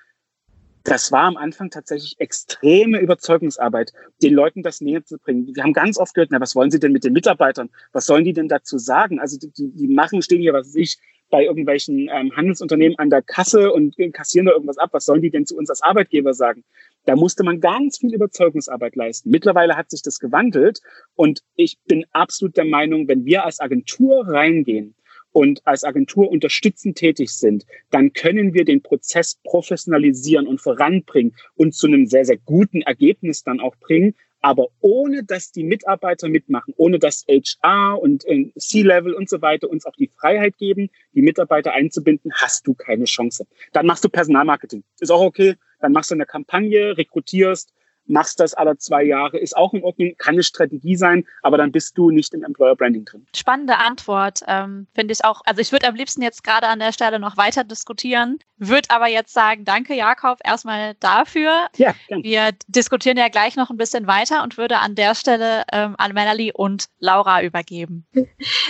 [0.84, 5.54] das war am Anfang tatsächlich extreme Überzeugungsarbeit, den Leuten das näher zu bringen.
[5.54, 7.70] Wir haben ganz oft gehört, na, was wollen Sie denn mit den Mitarbeitern?
[7.92, 9.20] Was sollen die denn dazu sagen?
[9.20, 10.98] Also die, die machen, stehen hier, was weiß ich,
[11.30, 14.90] bei irgendwelchen ähm, Handelsunternehmen an der Kasse und kassieren da irgendwas ab.
[14.94, 16.64] Was sollen die denn zu uns als Arbeitgeber sagen?
[17.06, 19.30] Da musste man ganz viel Überzeugungsarbeit leisten.
[19.30, 20.82] Mittlerweile hat sich das gewandelt
[21.16, 24.96] und ich bin absolut der Meinung, wenn wir als Agentur reingehen
[25.32, 31.74] und als Agentur unterstützend tätig sind, dann können wir den Prozess professionalisieren und voranbringen und
[31.74, 36.74] zu einem sehr, sehr guten Ergebnis dann auch bringen, aber ohne dass die Mitarbeiter mitmachen,
[36.78, 41.22] ohne dass HR und äh, C-Level und so weiter uns auch die Freiheit geben, die
[41.22, 43.46] Mitarbeiter einzubinden, hast du keine Chance.
[43.74, 44.84] Dann machst du Personalmarketing.
[45.00, 45.56] Ist auch okay.
[45.82, 47.74] Dann machst du eine Kampagne, rekrutierst,
[48.10, 51.72] machst das alle zwei Jahre, ist auch in Ordnung, kann eine Strategie sein, aber dann
[51.72, 53.26] bist du nicht im Employer Branding drin.
[53.36, 55.42] Spannende Antwort, ähm, finde ich auch.
[55.46, 59.08] Also ich würde am liebsten jetzt gerade an der Stelle noch weiter diskutieren, würde aber
[59.08, 61.68] jetzt sagen, danke Jakob erstmal dafür.
[61.78, 62.24] Ja, gerne.
[62.24, 66.14] Wir diskutieren ja gleich noch ein bisschen weiter und würde an der Stelle ähm, an
[66.14, 68.06] Melanie und Laura übergeben.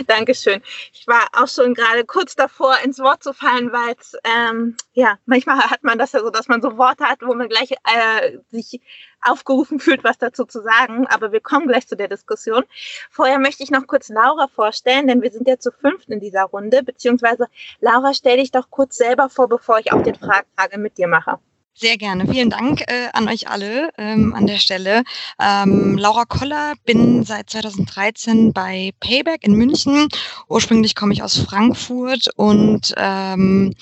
[0.08, 0.62] Dankeschön.
[0.94, 5.18] Ich war auch schon gerade kurz davor, ins Wort zu fallen, weil es, ähm, ja,
[5.26, 8.38] manchmal hat man das ja so, dass man so Worte hat, wo man gleich äh,
[8.50, 8.82] sich
[9.22, 11.08] aufgerufen fühlt, was dazu zu sagen.
[11.08, 12.64] Aber wir kommen gleich zu der Diskussion.
[13.10, 16.44] Vorher möchte ich noch kurz Laura vorstellen, denn wir sind ja zu fünft in dieser
[16.44, 16.84] Runde.
[16.84, 17.48] Beziehungsweise,
[17.80, 21.40] Laura, stell dich doch kurz selber vor, bevor ich auch den Frage mit dir mache.
[21.80, 22.28] Sehr gerne.
[22.28, 25.04] Vielen Dank äh, an euch alle ähm, an der Stelle.
[25.40, 30.10] Ähm, Laura Koller, bin seit 2013 bei Payback in München.
[30.50, 33.74] Ursprünglich komme ich aus Frankfurt und ähm,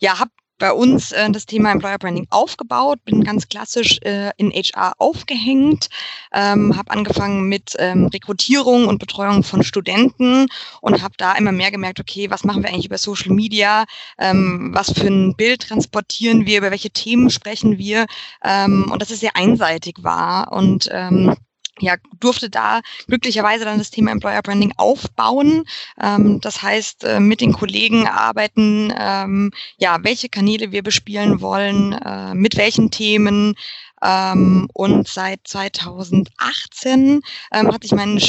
[0.00, 4.50] ja, habe bei uns äh, das Thema Employer Branding aufgebaut, bin ganz klassisch äh, in
[4.50, 5.88] HR aufgehängt,
[6.32, 10.46] ähm, habe angefangen mit ähm, Rekrutierung und Betreuung von Studenten
[10.80, 13.84] und habe da immer mehr gemerkt, okay, was machen wir eigentlich über Social Media,
[14.18, 18.06] ähm, was für ein Bild transportieren wir, über welche Themen sprechen wir?
[18.44, 21.34] Ähm, und dass es sehr einseitig war und ähm,
[21.80, 25.64] ja, durfte da glücklicherweise dann das Thema Employer Branding aufbauen.
[26.00, 31.92] Ähm, das heißt, äh, mit den Kollegen arbeiten, ähm, ja, welche Kanäle wir bespielen wollen,
[31.92, 33.54] äh, mit welchen Themen.
[34.02, 38.20] Ähm, und seit 2018 ähm, hat sich mein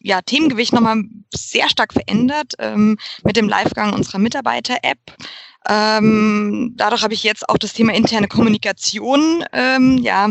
[0.00, 1.02] ja, Themengewicht nochmal
[1.34, 4.98] sehr stark verändert ähm, mit dem Livegang unserer Mitarbeiter-App.
[5.66, 9.42] Ähm, dadurch habe ich jetzt auch das Thema interne Kommunikation
[10.02, 10.28] ja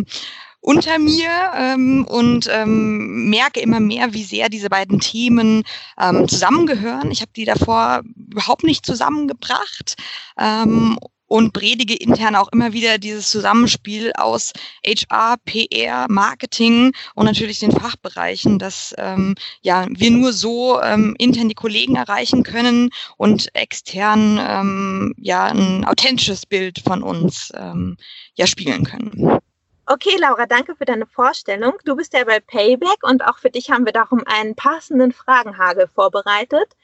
[0.64, 5.64] unter mir ähm, und ähm, merke immer mehr, wie sehr diese beiden Themen
[6.00, 7.12] ähm, zusammengehören.
[7.12, 9.96] Ich habe die davor überhaupt nicht zusammengebracht
[10.40, 10.98] ähm,
[11.28, 14.54] und predige intern auch immer wieder dieses Zusammenspiel aus
[14.86, 21.50] HR, PR, Marketing und natürlich den Fachbereichen, dass ähm, ja wir nur so ähm, intern
[21.50, 27.98] die Kollegen erreichen können und extern ähm, ja ein authentisches Bild von uns ähm,
[28.36, 29.43] ja spielen können.
[29.86, 31.74] Okay, Laura, danke für deine Vorstellung.
[31.84, 35.88] Du bist ja bei Payback und auch für dich haben wir darum einen passenden Fragenhagel
[35.88, 36.78] vorbereitet.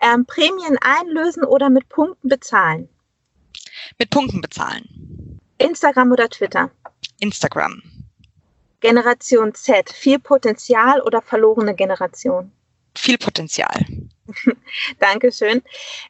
[0.00, 2.90] Ähm, Prämien einlösen oder mit Punkten bezahlen?
[3.98, 5.40] Mit Punkten bezahlen.
[5.56, 6.70] Instagram oder Twitter?
[7.20, 7.82] Instagram.
[8.80, 12.52] Generation Z, viel Potenzial oder verlorene Generation?
[12.94, 13.86] Viel Potenzial.
[14.98, 15.62] Dankeschön.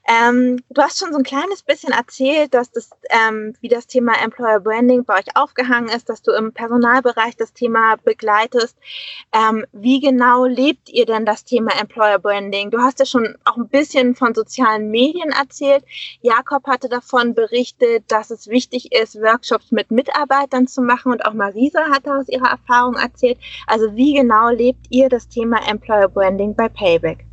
[0.07, 4.14] Ähm, du hast schon so ein kleines bisschen erzählt, dass das, ähm, wie das Thema
[4.22, 8.77] Employer Branding bei euch aufgehangen ist, dass du im Personalbereich das Thema begleitest.
[9.33, 12.70] Ähm, wie genau lebt ihr denn das Thema Employer Branding?
[12.70, 15.85] Du hast ja schon auch ein bisschen von sozialen Medien erzählt.
[16.20, 21.35] Jakob hatte davon berichtet, dass es wichtig ist, Workshops mit Mitarbeitern zu machen und auch
[21.35, 23.38] Marisa hatte aus ihrer Erfahrung erzählt.
[23.66, 27.32] Also wie genau lebt ihr das Thema Employer Branding bei Payback?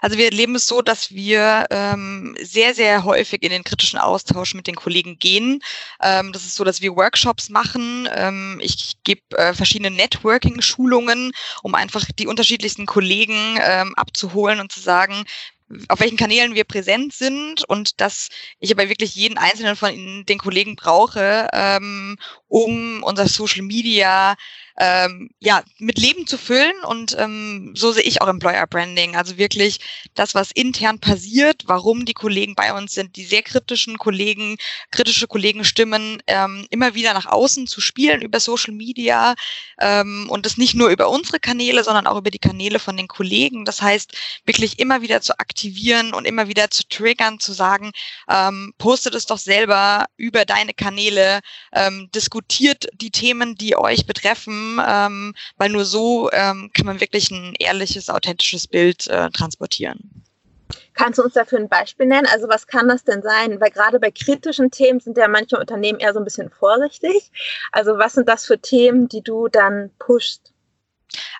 [0.00, 4.54] Also wir erleben es so, dass wir ähm, sehr, sehr häufig in den kritischen Austausch
[4.54, 5.62] mit den Kollegen gehen.
[6.02, 8.08] Ähm, das ist so, dass wir Workshops machen.
[8.14, 11.32] Ähm, ich gebe äh, verschiedene Networking-Schulungen,
[11.62, 15.24] um einfach die unterschiedlichsten Kollegen ähm, abzuholen und zu sagen,
[15.88, 20.38] auf welchen Kanälen wir präsent sind und dass ich aber wirklich jeden einzelnen von den
[20.38, 22.16] Kollegen brauche, ähm,
[22.50, 24.36] um unser Social Media
[24.80, 26.82] ähm, ja, mit Leben zu füllen.
[26.86, 29.14] Und ähm, so sehe ich auch Employer Branding.
[29.14, 29.78] Also wirklich
[30.14, 34.56] das, was intern passiert, warum die Kollegen bei uns sind, die sehr kritischen Kollegen,
[34.90, 39.34] kritische Kollegenstimmen ähm, immer wieder nach außen zu spielen über Social Media
[39.78, 43.08] ähm, und das nicht nur über unsere Kanäle, sondern auch über die Kanäle von den
[43.08, 43.66] Kollegen.
[43.66, 47.92] Das heißt, wirklich immer wieder zu aktivieren und immer wieder zu triggern, zu sagen,
[48.30, 51.40] ähm, postet es doch selber über deine Kanäle,
[51.74, 52.08] ähm,
[52.40, 57.54] diskutiert die Themen, die euch betreffen ähm, weil nur so ähm, kann man wirklich ein
[57.58, 60.24] ehrliches, authentisches Bild äh, transportieren.
[60.94, 62.26] Kannst du uns dafür ein Beispiel nennen?
[62.30, 63.60] Also was kann das denn sein?
[63.60, 67.30] Weil gerade bei kritischen Themen sind ja manche Unternehmen eher so ein bisschen vorsichtig.
[67.72, 70.52] Also was sind das für Themen, die du dann pushst?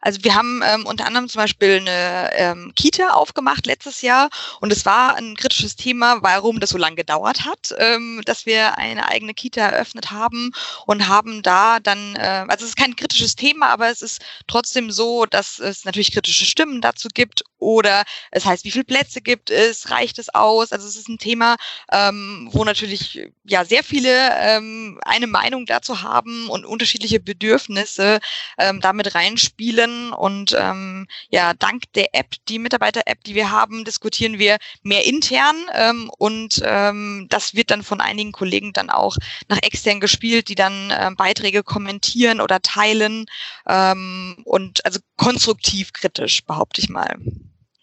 [0.01, 4.31] Also wir haben ähm, unter anderem zum Beispiel eine ähm, Kita aufgemacht letztes Jahr
[4.61, 8.79] und es war ein kritisches Thema, warum das so lange gedauert hat, ähm, dass wir
[8.79, 10.53] eine eigene Kita eröffnet haben
[10.87, 14.91] und haben da dann, äh, also es ist kein kritisches Thema, aber es ist trotzdem
[14.91, 19.51] so, dass es natürlich kritische Stimmen dazu gibt oder es heißt, wie viele Plätze gibt
[19.51, 20.73] es, reicht es aus?
[20.73, 21.57] Also es ist ein Thema,
[21.93, 28.21] ähm, wo natürlich ja sehr viele ähm, eine Meinung dazu haben und unterschiedliche Bedürfnisse
[28.59, 29.60] ähm, damit reinspielen.
[29.61, 35.57] Und ähm, ja, dank der App, die Mitarbeiter-App, die wir haben, diskutieren wir mehr intern
[35.75, 39.17] ähm, und ähm, das wird dann von einigen Kollegen dann auch
[39.49, 43.27] nach extern gespielt, die dann äh, Beiträge kommentieren oder teilen
[43.69, 47.17] ähm, und also konstruktiv kritisch, behaupte ich mal.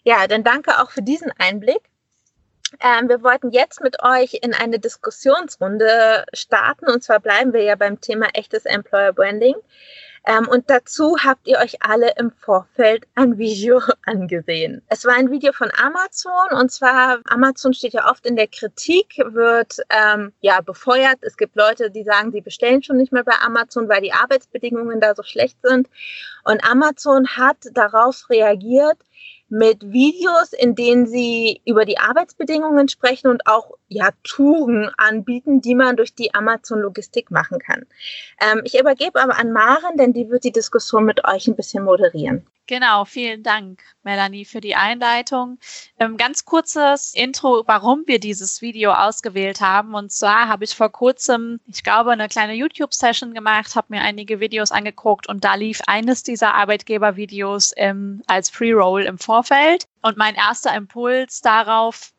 [0.02, 1.80] Ja, dann danke auch für diesen Einblick.
[2.80, 7.76] Ähm, wir wollten jetzt mit euch in eine Diskussionsrunde starten und zwar bleiben wir ja
[7.76, 9.54] beim Thema echtes Employer Branding.
[10.26, 14.82] Ähm, und dazu habt ihr euch alle im Vorfeld ein Video angesehen.
[14.88, 19.18] Es war ein Video von Amazon und zwar Amazon steht ja oft in der Kritik,
[19.24, 21.18] wird ähm, ja befeuert.
[21.22, 25.00] Es gibt Leute, die sagen, sie bestellen schon nicht mehr bei Amazon, weil die Arbeitsbedingungen
[25.00, 25.88] da so schlecht sind.
[26.44, 28.98] Und Amazon hat darauf reagiert,
[29.48, 35.74] mit Videos, in denen sie über die Arbeitsbedingungen sprechen und auch ja, Touren anbieten, die
[35.74, 37.86] man durch die Amazon-Logistik machen kann.
[38.40, 41.84] Ähm, ich übergebe aber an Maren, denn die wird die Diskussion mit euch ein bisschen
[41.84, 42.46] moderieren.
[42.68, 45.58] Genau, vielen Dank, Melanie, für die Einleitung.
[45.98, 49.94] Ähm, ganz kurzes Intro, warum wir dieses Video ausgewählt haben.
[49.94, 54.38] Und zwar habe ich vor kurzem, ich glaube, eine kleine YouTube-Session gemacht, habe mir einige
[54.38, 59.88] Videos angeguckt und da lief eines dieser Arbeitgeber-Videos ähm, als Pre-Roll im Vorfeld.
[60.02, 62.12] Und mein erster Impuls darauf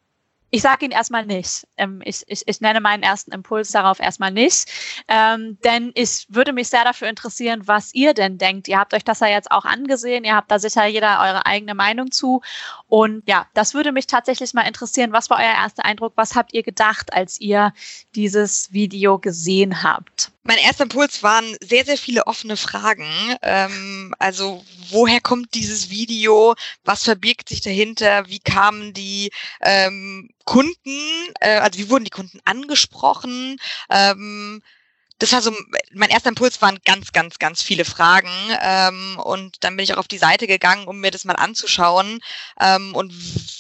[0.52, 1.68] ich sage ihn erstmal nicht.
[1.78, 4.70] Ähm, ich, ich, ich nenne meinen ersten Impuls darauf erstmal nicht.
[5.08, 8.68] Ähm, denn ich würde mich sehr dafür interessieren, was ihr denn denkt.
[8.68, 10.24] Ihr habt euch das ja jetzt auch angesehen.
[10.24, 12.42] Ihr habt da sicher jeder eure eigene Meinung zu.
[12.88, 15.12] Und ja, das würde mich tatsächlich mal interessieren.
[15.12, 16.14] Was war euer erster Eindruck?
[16.16, 17.74] Was habt ihr gedacht, als ihr
[18.16, 20.32] dieses Video gesehen habt?
[20.50, 23.08] Mein erster Impuls waren sehr, sehr viele offene Fragen.
[23.44, 26.56] Ähm, also woher kommt dieses Video?
[26.84, 28.28] Was verbirgt sich dahinter?
[28.30, 29.30] Wie kamen die
[29.62, 30.98] ähm, Kunden,
[31.40, 33.58] äh, also wie wurden die Kunden angesprochen?
[33.92, 34.64] Ähm,
[35.20, 35.54] das war so,
[35.94, 38.32] mein erster Impuls waren ganz, ganz, ganz viele Fragen.
[38.62, 42.22] Ähm, und dann bin ich auch auf die Seite gegangen, um mir das mal anzuschauen.
[42.60, 43.14] Ähm, und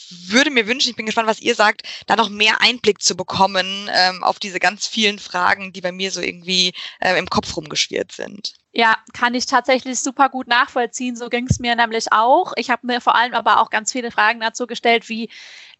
[0.09, 3.89] würde mir wünschen, ich bin gespannt, was ihr sagt, da noch mehr Einblick zu bekommen
[3.93, 8.13] ähm, auf diese ganz vielen Fragen, die bei mir so irgendwie äh, im Kopf rumgeschwirrt
[8.13, 8.58] sind.
[8.71, 11.15] Ja, kann ich tatsächlich super gut nachvollziehen.
[11.15, 12.53] So ging es mir nämlich auch.
[12.55, 15.29] Ich habe mir vor allem aber auch ganz viele Fragen dazu gestellt, wie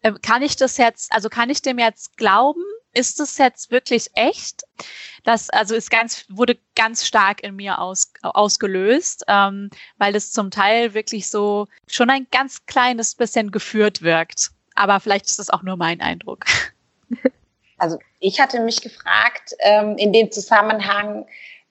[0.02, 2.62] äh, kann ich das jetzt, also kann ich dem jetzt glauben?
[2.92, 4.64] Ist das jetzt wirklich echt?
[5.22, 10.50] Das also ist ganz, wurde ganz stark in mir aus, ausgelöst, ähm, weil es zum
[10.50, 14.50] Teil wirklich so schon ein ganz kleines bisschen geführt wirkt.
[14.74, 16.44] Aber vielleicht ist das auch nur mein Eindruck.
[17.80, 21.24] Also ich hatte mich gefragt ähm, in dem Zusammenhang,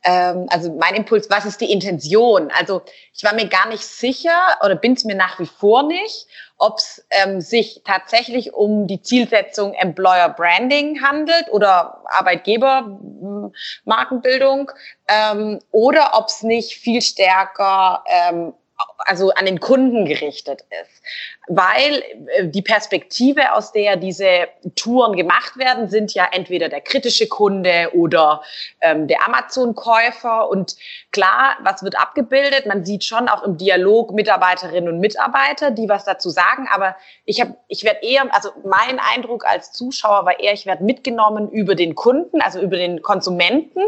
[0.04, 2.50] ähm, also mein Impuls, was ist die Intention?
[2.58, 2.82] Also
[3.14, 6.26] ich war mir gar nicht sicher oder bin es mir nach wie vor nicht,
[6.58, 14.72] ob es ähm, sich tatsächlich um die Zielsetzung Employer Branding handelt oder Arbeitgebermarkenbildung
[15.08, 18.54] ähm, oder ob es nicht viel stärker ähm,
[19.00, 21.02] also an den Kunden gerichtet ist.
[21.48, 22.04] Weil
[22.36, 27.92] äh, die Perspektive, aus der diese Touren gemacht werden, sind ja entweder der kritische Kunde
[27.94, 28.42] oder
[28.82, 30.50] ähm, der Amazon-Käufer.
[30.50, 30.76] Und
[31.12, 32.66] klar, was wird abgebildet?
[32.66, 36.68] Man sieht schon auch im Dialog Mitarbeiterinnen und Mitarbeiter, die was dazu sagen.
[36.72, 40.84] Aber ich habe, ich werde eher, also mein Eindruck als Zuschauer war eher, ich werde
[40.84, 43.82] mitgenommen über den Kunden, also über den Konsumenten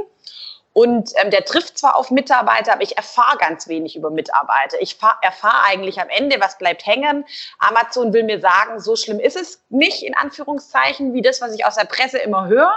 [0.73, 4.81] und ähm, der trifft zwar auf Mitarbeiter, aber ich erfahre ganz wenig über Mitarbeiter.
[4.81, 7.25] Ich erfahre eigentlich am Ende, was bleibt hängen.
[7.59, 11.65] Amazon will mir sagen, so schlimm ist es nicht, in Anführungszeichen, wie das, was ich
[11.65, 12.73] aus der Presse immer höre.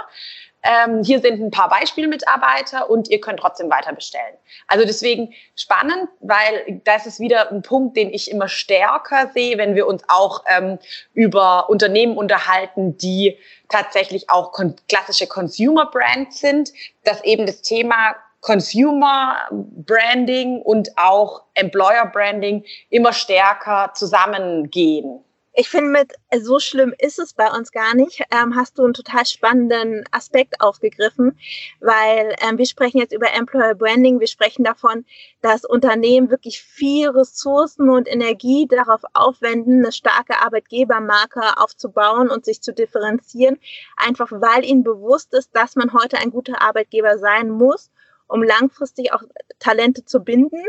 [0.65, 4.33] Ähm, hier sind ein paar Beispielmitarbeiter und ihr könnt trotzdem weiter bestellen.
[4.67, 9.75] Also deswegen spannend, weil das ist wieder ein Punkt, den ich immer stärker sehe, wenn
[9.75, 10.79] wir uns auch ähm,
[11.13, 13.37] über Unternehmen unterhalten, die
[13.69, 16.73] tatsächlich auch kon klassische Consumer Brands sind,
[17.03, 25.24] dass eben das Thema Consumer Branding und auch Employer Branding immer stärker zusammengehen
[25.57, 26.11] Ich finde, mit
[26.43, 28.21] so schlimm ist es bei uns gar nicht.
[28.29, 31.39] Ähm, hast du einen total spannenden Aspekt aufgegriffen,
[31.79, 34.19] weil ähm, wir sprechen jetzt über Employer Branding.
[34.19, 35.05] Wir sprechen davon,
[35.41, 42.61] dass Unternehmen wirklich viel Ressourcen und Energie darauf aufwenden, eine starke Arbeitgebermarke aufzubauen und sich
[42.61, 43.57] zu differenzieren,
[43.95, 47.91] einfach weil ihnen bewusst ist, dass man heute ein guter Arbeitgeber sein muss
[48.27, 49.23] um langfristig auch
[49.59, 50.63] Talente zu binden.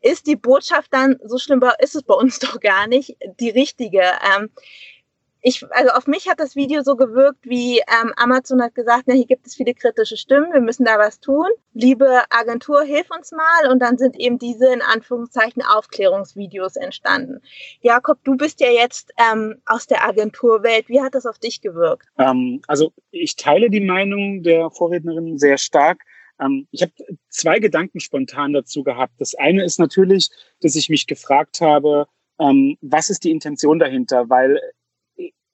[0.00, 4.02] Ist die Botschaft dann, so schlimm ist es bei uns doch gar nicht, die richtige?
[4.36, 4.50] Ähm,
[5.44, 9.14] ich, also auf mich hat das Video so gewirkt, wie ähm, Amazon hat gesagt, na,
[9.14, 11.46] hier gibt es viele kritische Stimmen, wir müssen da was tun.
[11.74, 13.70] Liebe Agentur, hilf uns mal.
[13.70, 17.42] Und dann sind eben diese in Anführungszeichen Aufklärungsvideos entstanden.
[17.80, 20.88] Jakob, du bist ja jetzt ähm, aus der Agenturwelt.
[20.88, 22.06] Wie hat das auf dich gewirkt?
[22.18, 26.02] Ähm, also ich teile die Meinung der Vorrednerin sehr stark.
[26.40, 26.92] Ähm, ich habe
[27.28, 29.14] zwei Gedanken spontan dazu gehabt.
[29.18, 30.30] Das eine ist natürlich,
[30.60, 32.06] dass ich mich gefragt habe,
[32.38, 34.28] ähm, was ist die Intention dahinter?
[34.28, 34.60] Weil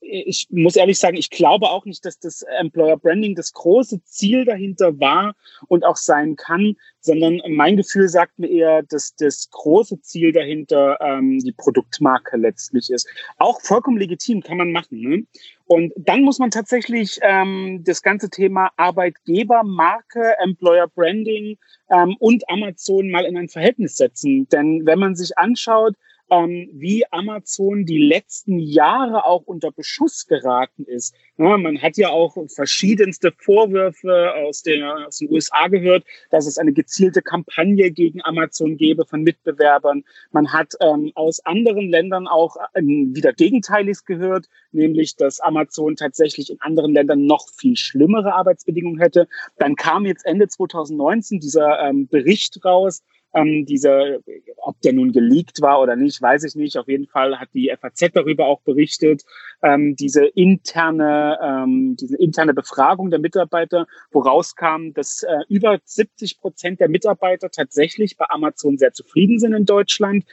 [0.01, 4.45] ich muss ehrlich sagen, ich glaube auch nicht, dass das Employer Branding das große Ziel
[4.45, 5.35] dahinter war
[5.67, 10.99] und auch sein kann, sondern mein Gefühl sagt mir eher, dass das große Ziel dahinter
[11.01, 13.09] ähm, die Produktmarke letztlich ist.
[13.39, 15.01] Auch vollkommen legitim kann man machen.
[15.01, 15.27] Ne?
[15.67, 21.59] Und dann muss man tatsächlich ähm, das ganze Thema Arbeitgebermarke, Employer Branding
[21.91, 24.49] ähm, und Amazon mal in ein Verhältnis setzen.
[24.49, 25.95] Denn wenn man sich anschaut,
[26.31, 31.15] ähm, wie Amazon die letzten Jahre auch unter Beschuss geraten ist.
[31.37, 36.59] Ja, man hat ja auch verschiedenste Vorwürfe aus, der, aus den USA gehört, dass es
[36.59, 40.05] eine gezielte Kampagne gegen Amazon gäbe von Mitbewerbern.
[40.33, 46.51] Man hat ähm, aus anderen Ländern auch ähm, wieder Gegenteiliges gehört, nämlich dass Amazon tatsächlich
[46.51, 49.29] in anderen Ländern noch viel schlimmere Arbeitsbedingungen hätte.
[49.59, 53.03] Dann kam jetzt Ende 2019 dieser ähm, Bericht raus,
[53.35, 54.23] ähm, diese,
[54.57, 56.77] ob der nun geleakt war oder nicht, weiß ich nicht.
[56.79, 59.23] Auf jeden Fall hat die FAZ darüber auch berichtet.
[59.63, 66.39] Ähm, diese interne, ähm, diese interne Befragung der Mitarbeiter, woraus kam, dass äh, über 70
[66.39, 70.25] Prozent der Mitarbeiter tatsächlich bei Amazon sehr zufrieden sind in Deutschland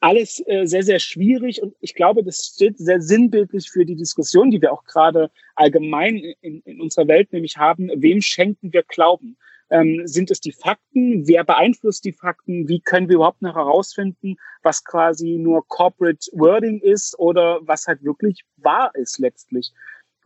[0.00, 4.50] alles äh, sehr, sehr schwierig und ich glaube, das steht sehr sinnbildlich für die Diskussion,
[4.50, 7.90] die wir auch gerade allgemein in, in unserer Welt nämlich haben.
[7.96, 9.36] Wem schenken wir Glauben?
[9.70, 11.26] Ähm, sind es die Fakten?
[11.26, 12.68] Wer beeinflusst die Fakten?
[12.68, 18.02] Wie können wir überhaupt noch herausfinden, was quasi nur Corporate Wording ist oder was halt
[18.02, 19.72] wirklich wahr ist letztlich?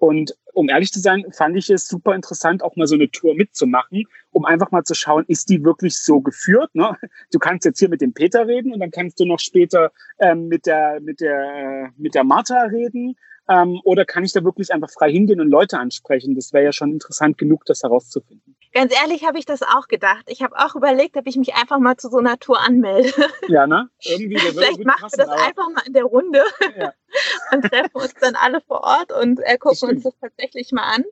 [0.03, 3.37] Und um ehrlich zu sein, fand ich es super interessant, auch mal so eine Tour
[3.37, 6.75] mitzumachen, um einfach mal zu schauen, ist die wirklich so geführt?
[6.75, 6.97] Ne?
[7.31, 10.49] Du kannst jetzt hier mit dem Peter reden und dann kannst du noch später ähm,
[10.49, 13.15] mit der mit der mit der Martha reden
[13.53, 16.35] ähm, oder kann ich da wirklich einfach frei hingehen und Leute ansprechen?
[16.35, 18.57] Das wäre ja schon interessant genug, das herauszufinden.
[18.73, 20.25] Ganz ehrlich habe ich das auch gedacht.
[20.29, 23.13] Ich habe auch überlegt, ob ich mich einfach mal zu so einer Tour anmelde.
[23.49, 23.91] Ja, ne?
[24.01, 24.39] Irgendwie.
[24.39, 26.43] Vielleicht machen wir das einfach mal in der Runde
[26.79, 26.93] ja.
[27.53, 31.05] und treffen uns dann alle vor Ort und äh, gucken uns das tatsächlich mal an.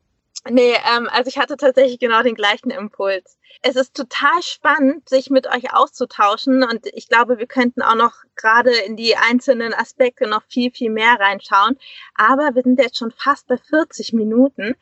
[0.49, 3.36] Nee, ähm, also ich hatte tatsächlich genau den gleichen Impuls.
[3.62, 8.14] Es ist total spannend, sich mit euch auszutauschen und ich glaube, wir könnten auch noch
[8.36, 11.76] gerade in die einzelnen Aspekte noch viel, viel mehr reinschauen.
[12.14, 14.76] Aber wir sind jetzt schon fast bei 40 Minuten.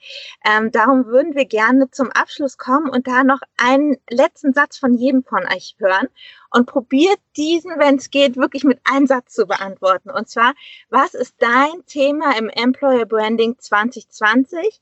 [0.44, 4.94] Ähm, darum würden wir gerne zum Abschluss kommen und da noch einen letzten Satz von
[4.94, 6.08] jedem von euch hören
[6.50, 10.10] und probiert diesen, wenn es geht, wirklich mit einem Satz zu beantworten.
[10.10, 10.54] Und zwar,
[10.88, 14.80] was ist dein Thema im Employer Branding 2020?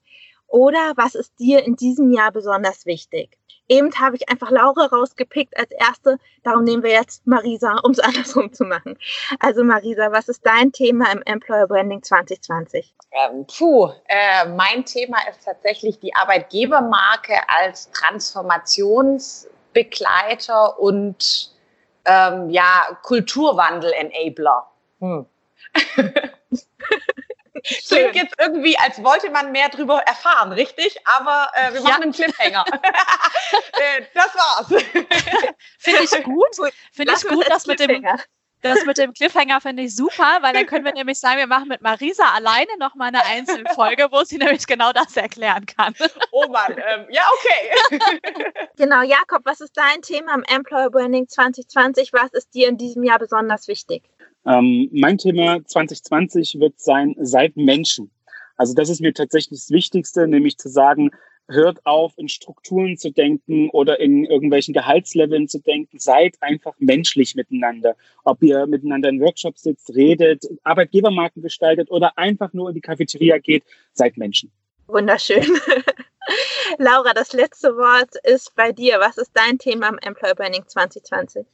[0.48, 3.38] Oder was ist dir in diesem Jahr besonders wichtig?
[3.68, 6.18] Eben habe ich einfach Laura rausgepickt als erste.
[6.44, 8.98] Darum nehmen wir jetzt Marisa, um es andersrum zu machen.
[9.40, 12.94] Also Marisa, was ist dein Thema im Employer Branding 2020?
[13.10, 21.52] Ähm, puh, äh, mein Thema ist tatsächlich die Arbeitgebermarke als Transformationsbegleiter und
[22.04, 24.70] ähm, ja, Kulturwandel-Enabler.
[25.00, 25.26] Hm.
[27.88, 30.96] Klingt jetzt irgendwie, als wollte man mehr drüber erfahren, richtig?
[31.04, 32.00] Aber äh, wir machen ja.
[32.00, 32.64] einen Cliffhanger.
[32.72, 34.68] äh, das war's.
[35.78, 36.72] Finde ich gut.
[36.92, 38.04] Finde ich gut, dass mit dem,
[38.62, 41.68] das mit dem Cliffhanger finde ich super, weil dann können wir nämlich sagen, wir machen
[41.68, 45.94] mit Marisa alleine noch mal eine Einzelfolge, wo sie nämlich genau das erklären kann.
[46.32, 48.50] Oh Mann, ähm, ja, okay.
[48.76, 52.12] Genau, Jakob, was ist dein Thema im Employer Branding 2020?
[52.12, 54.02] Was ist dir in diesem Jahr besonders wichtig?
[54.46, 58.10] Ähm, mein Thema 2020 wird sein, seid Menschen.
[58.56, 61.10] Also das ist mir tatsächlich das Wichtigste, nämlich zu sagen,
[61.48, 65.98] hört auf, in Strukturen zu denken oder in irgendwelchen Gehaltsleveln zu denken.
[65.98, 67.96] Seid einfach menschlich miteinander.
[68.24, 73.38] Ob ihr miteinander in Workshops sitzt, redet, Arbeitgebermarken gestaltet oder einfach nur in die Cafeteria
[73.38, 74.50] geht, seid Menschen.
[74.86, 75.44] Wunderschön.
[76.78, 78.98] Laura, das letzte Wort ist bei dir.
[79.00, 81.46] Was ist dein Thema im Employer Branding 2020?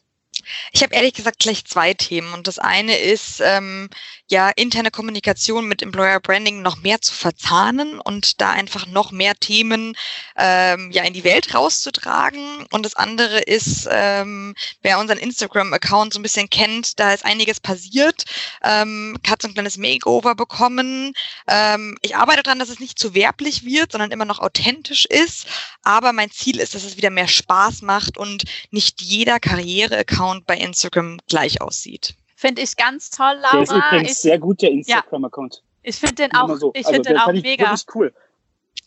[0.72, 2.32] Ich habe ehrlich gesagt gleich zwei Themen.
[2.34, 3.88] Und das eine ist, ähm,
[4.28, 9.34] ja, interne Kommunikation mit Employer Branding noch mehr zu verzahnen und da einfach noch mehr
[9.34, 9.94] Themen
[10.36, 12.66] ähm, ja in die Welt rauszutragen.
[12.70, 17.60] Und das andere ist, ähm, wer unseren Instagram-Account so ein bisschen kennt, da ist einiges
[17.60, 18.24] passiert.
[18.64, 21.12] Ähm, so ein kleines Makeover bekommen.
[21.48, 25.46] Ähm, ich arbeite daran, dass es nicht zu werblich wird, sondern immer noch authentisch ist.
[25.82, 30.56] Aber mein Ziel ist, dass es wieder mehr Spaß macht und nicht jeder Karriere-Account bei
[30.56, 32.14] Instagram gleich aussieht.
[32.36, 33.52] Finde ich ganz toll, Laura.
[33.52, 35.56] Der ist übrigens ich, sehr gut, der Instagram-Account.
[35.56, 36.72] Ja, ich finde den auch, So.
[36.74, 37.64] ich Also, finde den auch ich mega.
[37.70, 38.14] wirklich cool.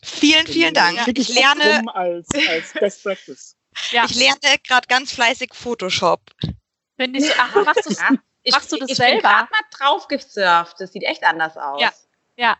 [0.03, 0.99] Vielen, vielen Dank.
[0.99, 3.55] Schicke Ich lerne, als, als Best Practice.
[3.91, 6.21] Ja, ich lerne gerade ganz fleißig Photoshop.
[6.97, 7.31] finde ich.
[7.37, 8.09] Ach, machst du Ja.
[8.47, 9.13] Ich, Machst du das ich selber?
[9.13, 10.75] bin gerade mal drauf gesurft.
[10.77, 11.81] Das sieht echt anders aus.
[11.81, 11.91] Ja.
[12.37, 12.55] Ja,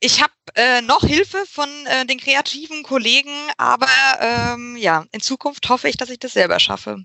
[0.00, 3.86] Ich habe äh, noch Hilfe von äh, den kreativen Kollegen, aber
[4.18, 7.04] ähm, ja, in Zukunft hoffe ich, dass ich das selber schaffe.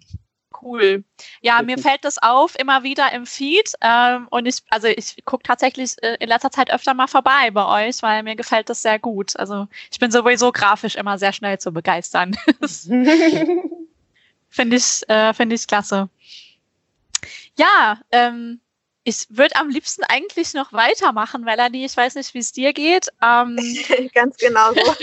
[0.63, 1.03] Cool.
[1.41, 3.73] Ja, mir fällt das auf immer wieder im Feed.
[3.81, 7.87] Ähm, und ich, also ich gucke tatsächlich äh, in letzter Zeit öfter mal vorbei bei
[7.87, 9.35] euch, weil mir gefällt das sehr gut.
[9.37, 12.37] Also ich bin sowieso grafisch immer sehr schnell zu begeistern.
[14.51, 16.09] Finde ich, äh, finde ich klasse.
[17.57, 18.59] Ja, ähm,
[19.03, 21.85] ich würde am liebsten eigentlich noch weitermachen, Melanie.
[21.85, 23.07] Ich weiß nicht, wie es dir geht.
[23.21, 23.57] Ähm,
[24.13, 24.95] Ganz genau so.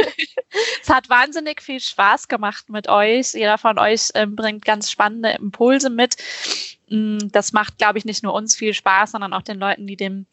[0.83, 3.35] es hat wahnsinnig viel Spaß gemacht mit euch.
[3.35, 6.17] Jeder von euch ähm, bringt ganz spannende Impulse mit.
[6.89, 9.97] Mm, Das macht, glaube ich, nicht nur uns viel Spaß, sondern auch den Leuten, die
[9.97, 10.27] dem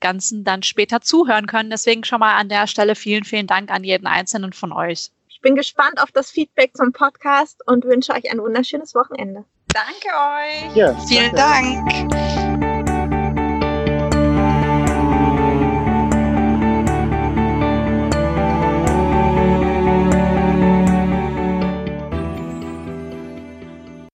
[0.00, 1.70] Ganzen dann später zuhören können.
[1.70, 5.10] Deswegen schon mal an der Stelle vielen, vielen Dank an jeden einzelnen von euch.
[5.28, 9.44] Ich bin gespannt auf das Feedback zum Podcast und wünsche euch ein wunderschönes Wochenende.
[9.72, 10.76] Danke euch.
[10.76, 12.08] Ja, Vielen danke.
[12.08, 12.37] Dank.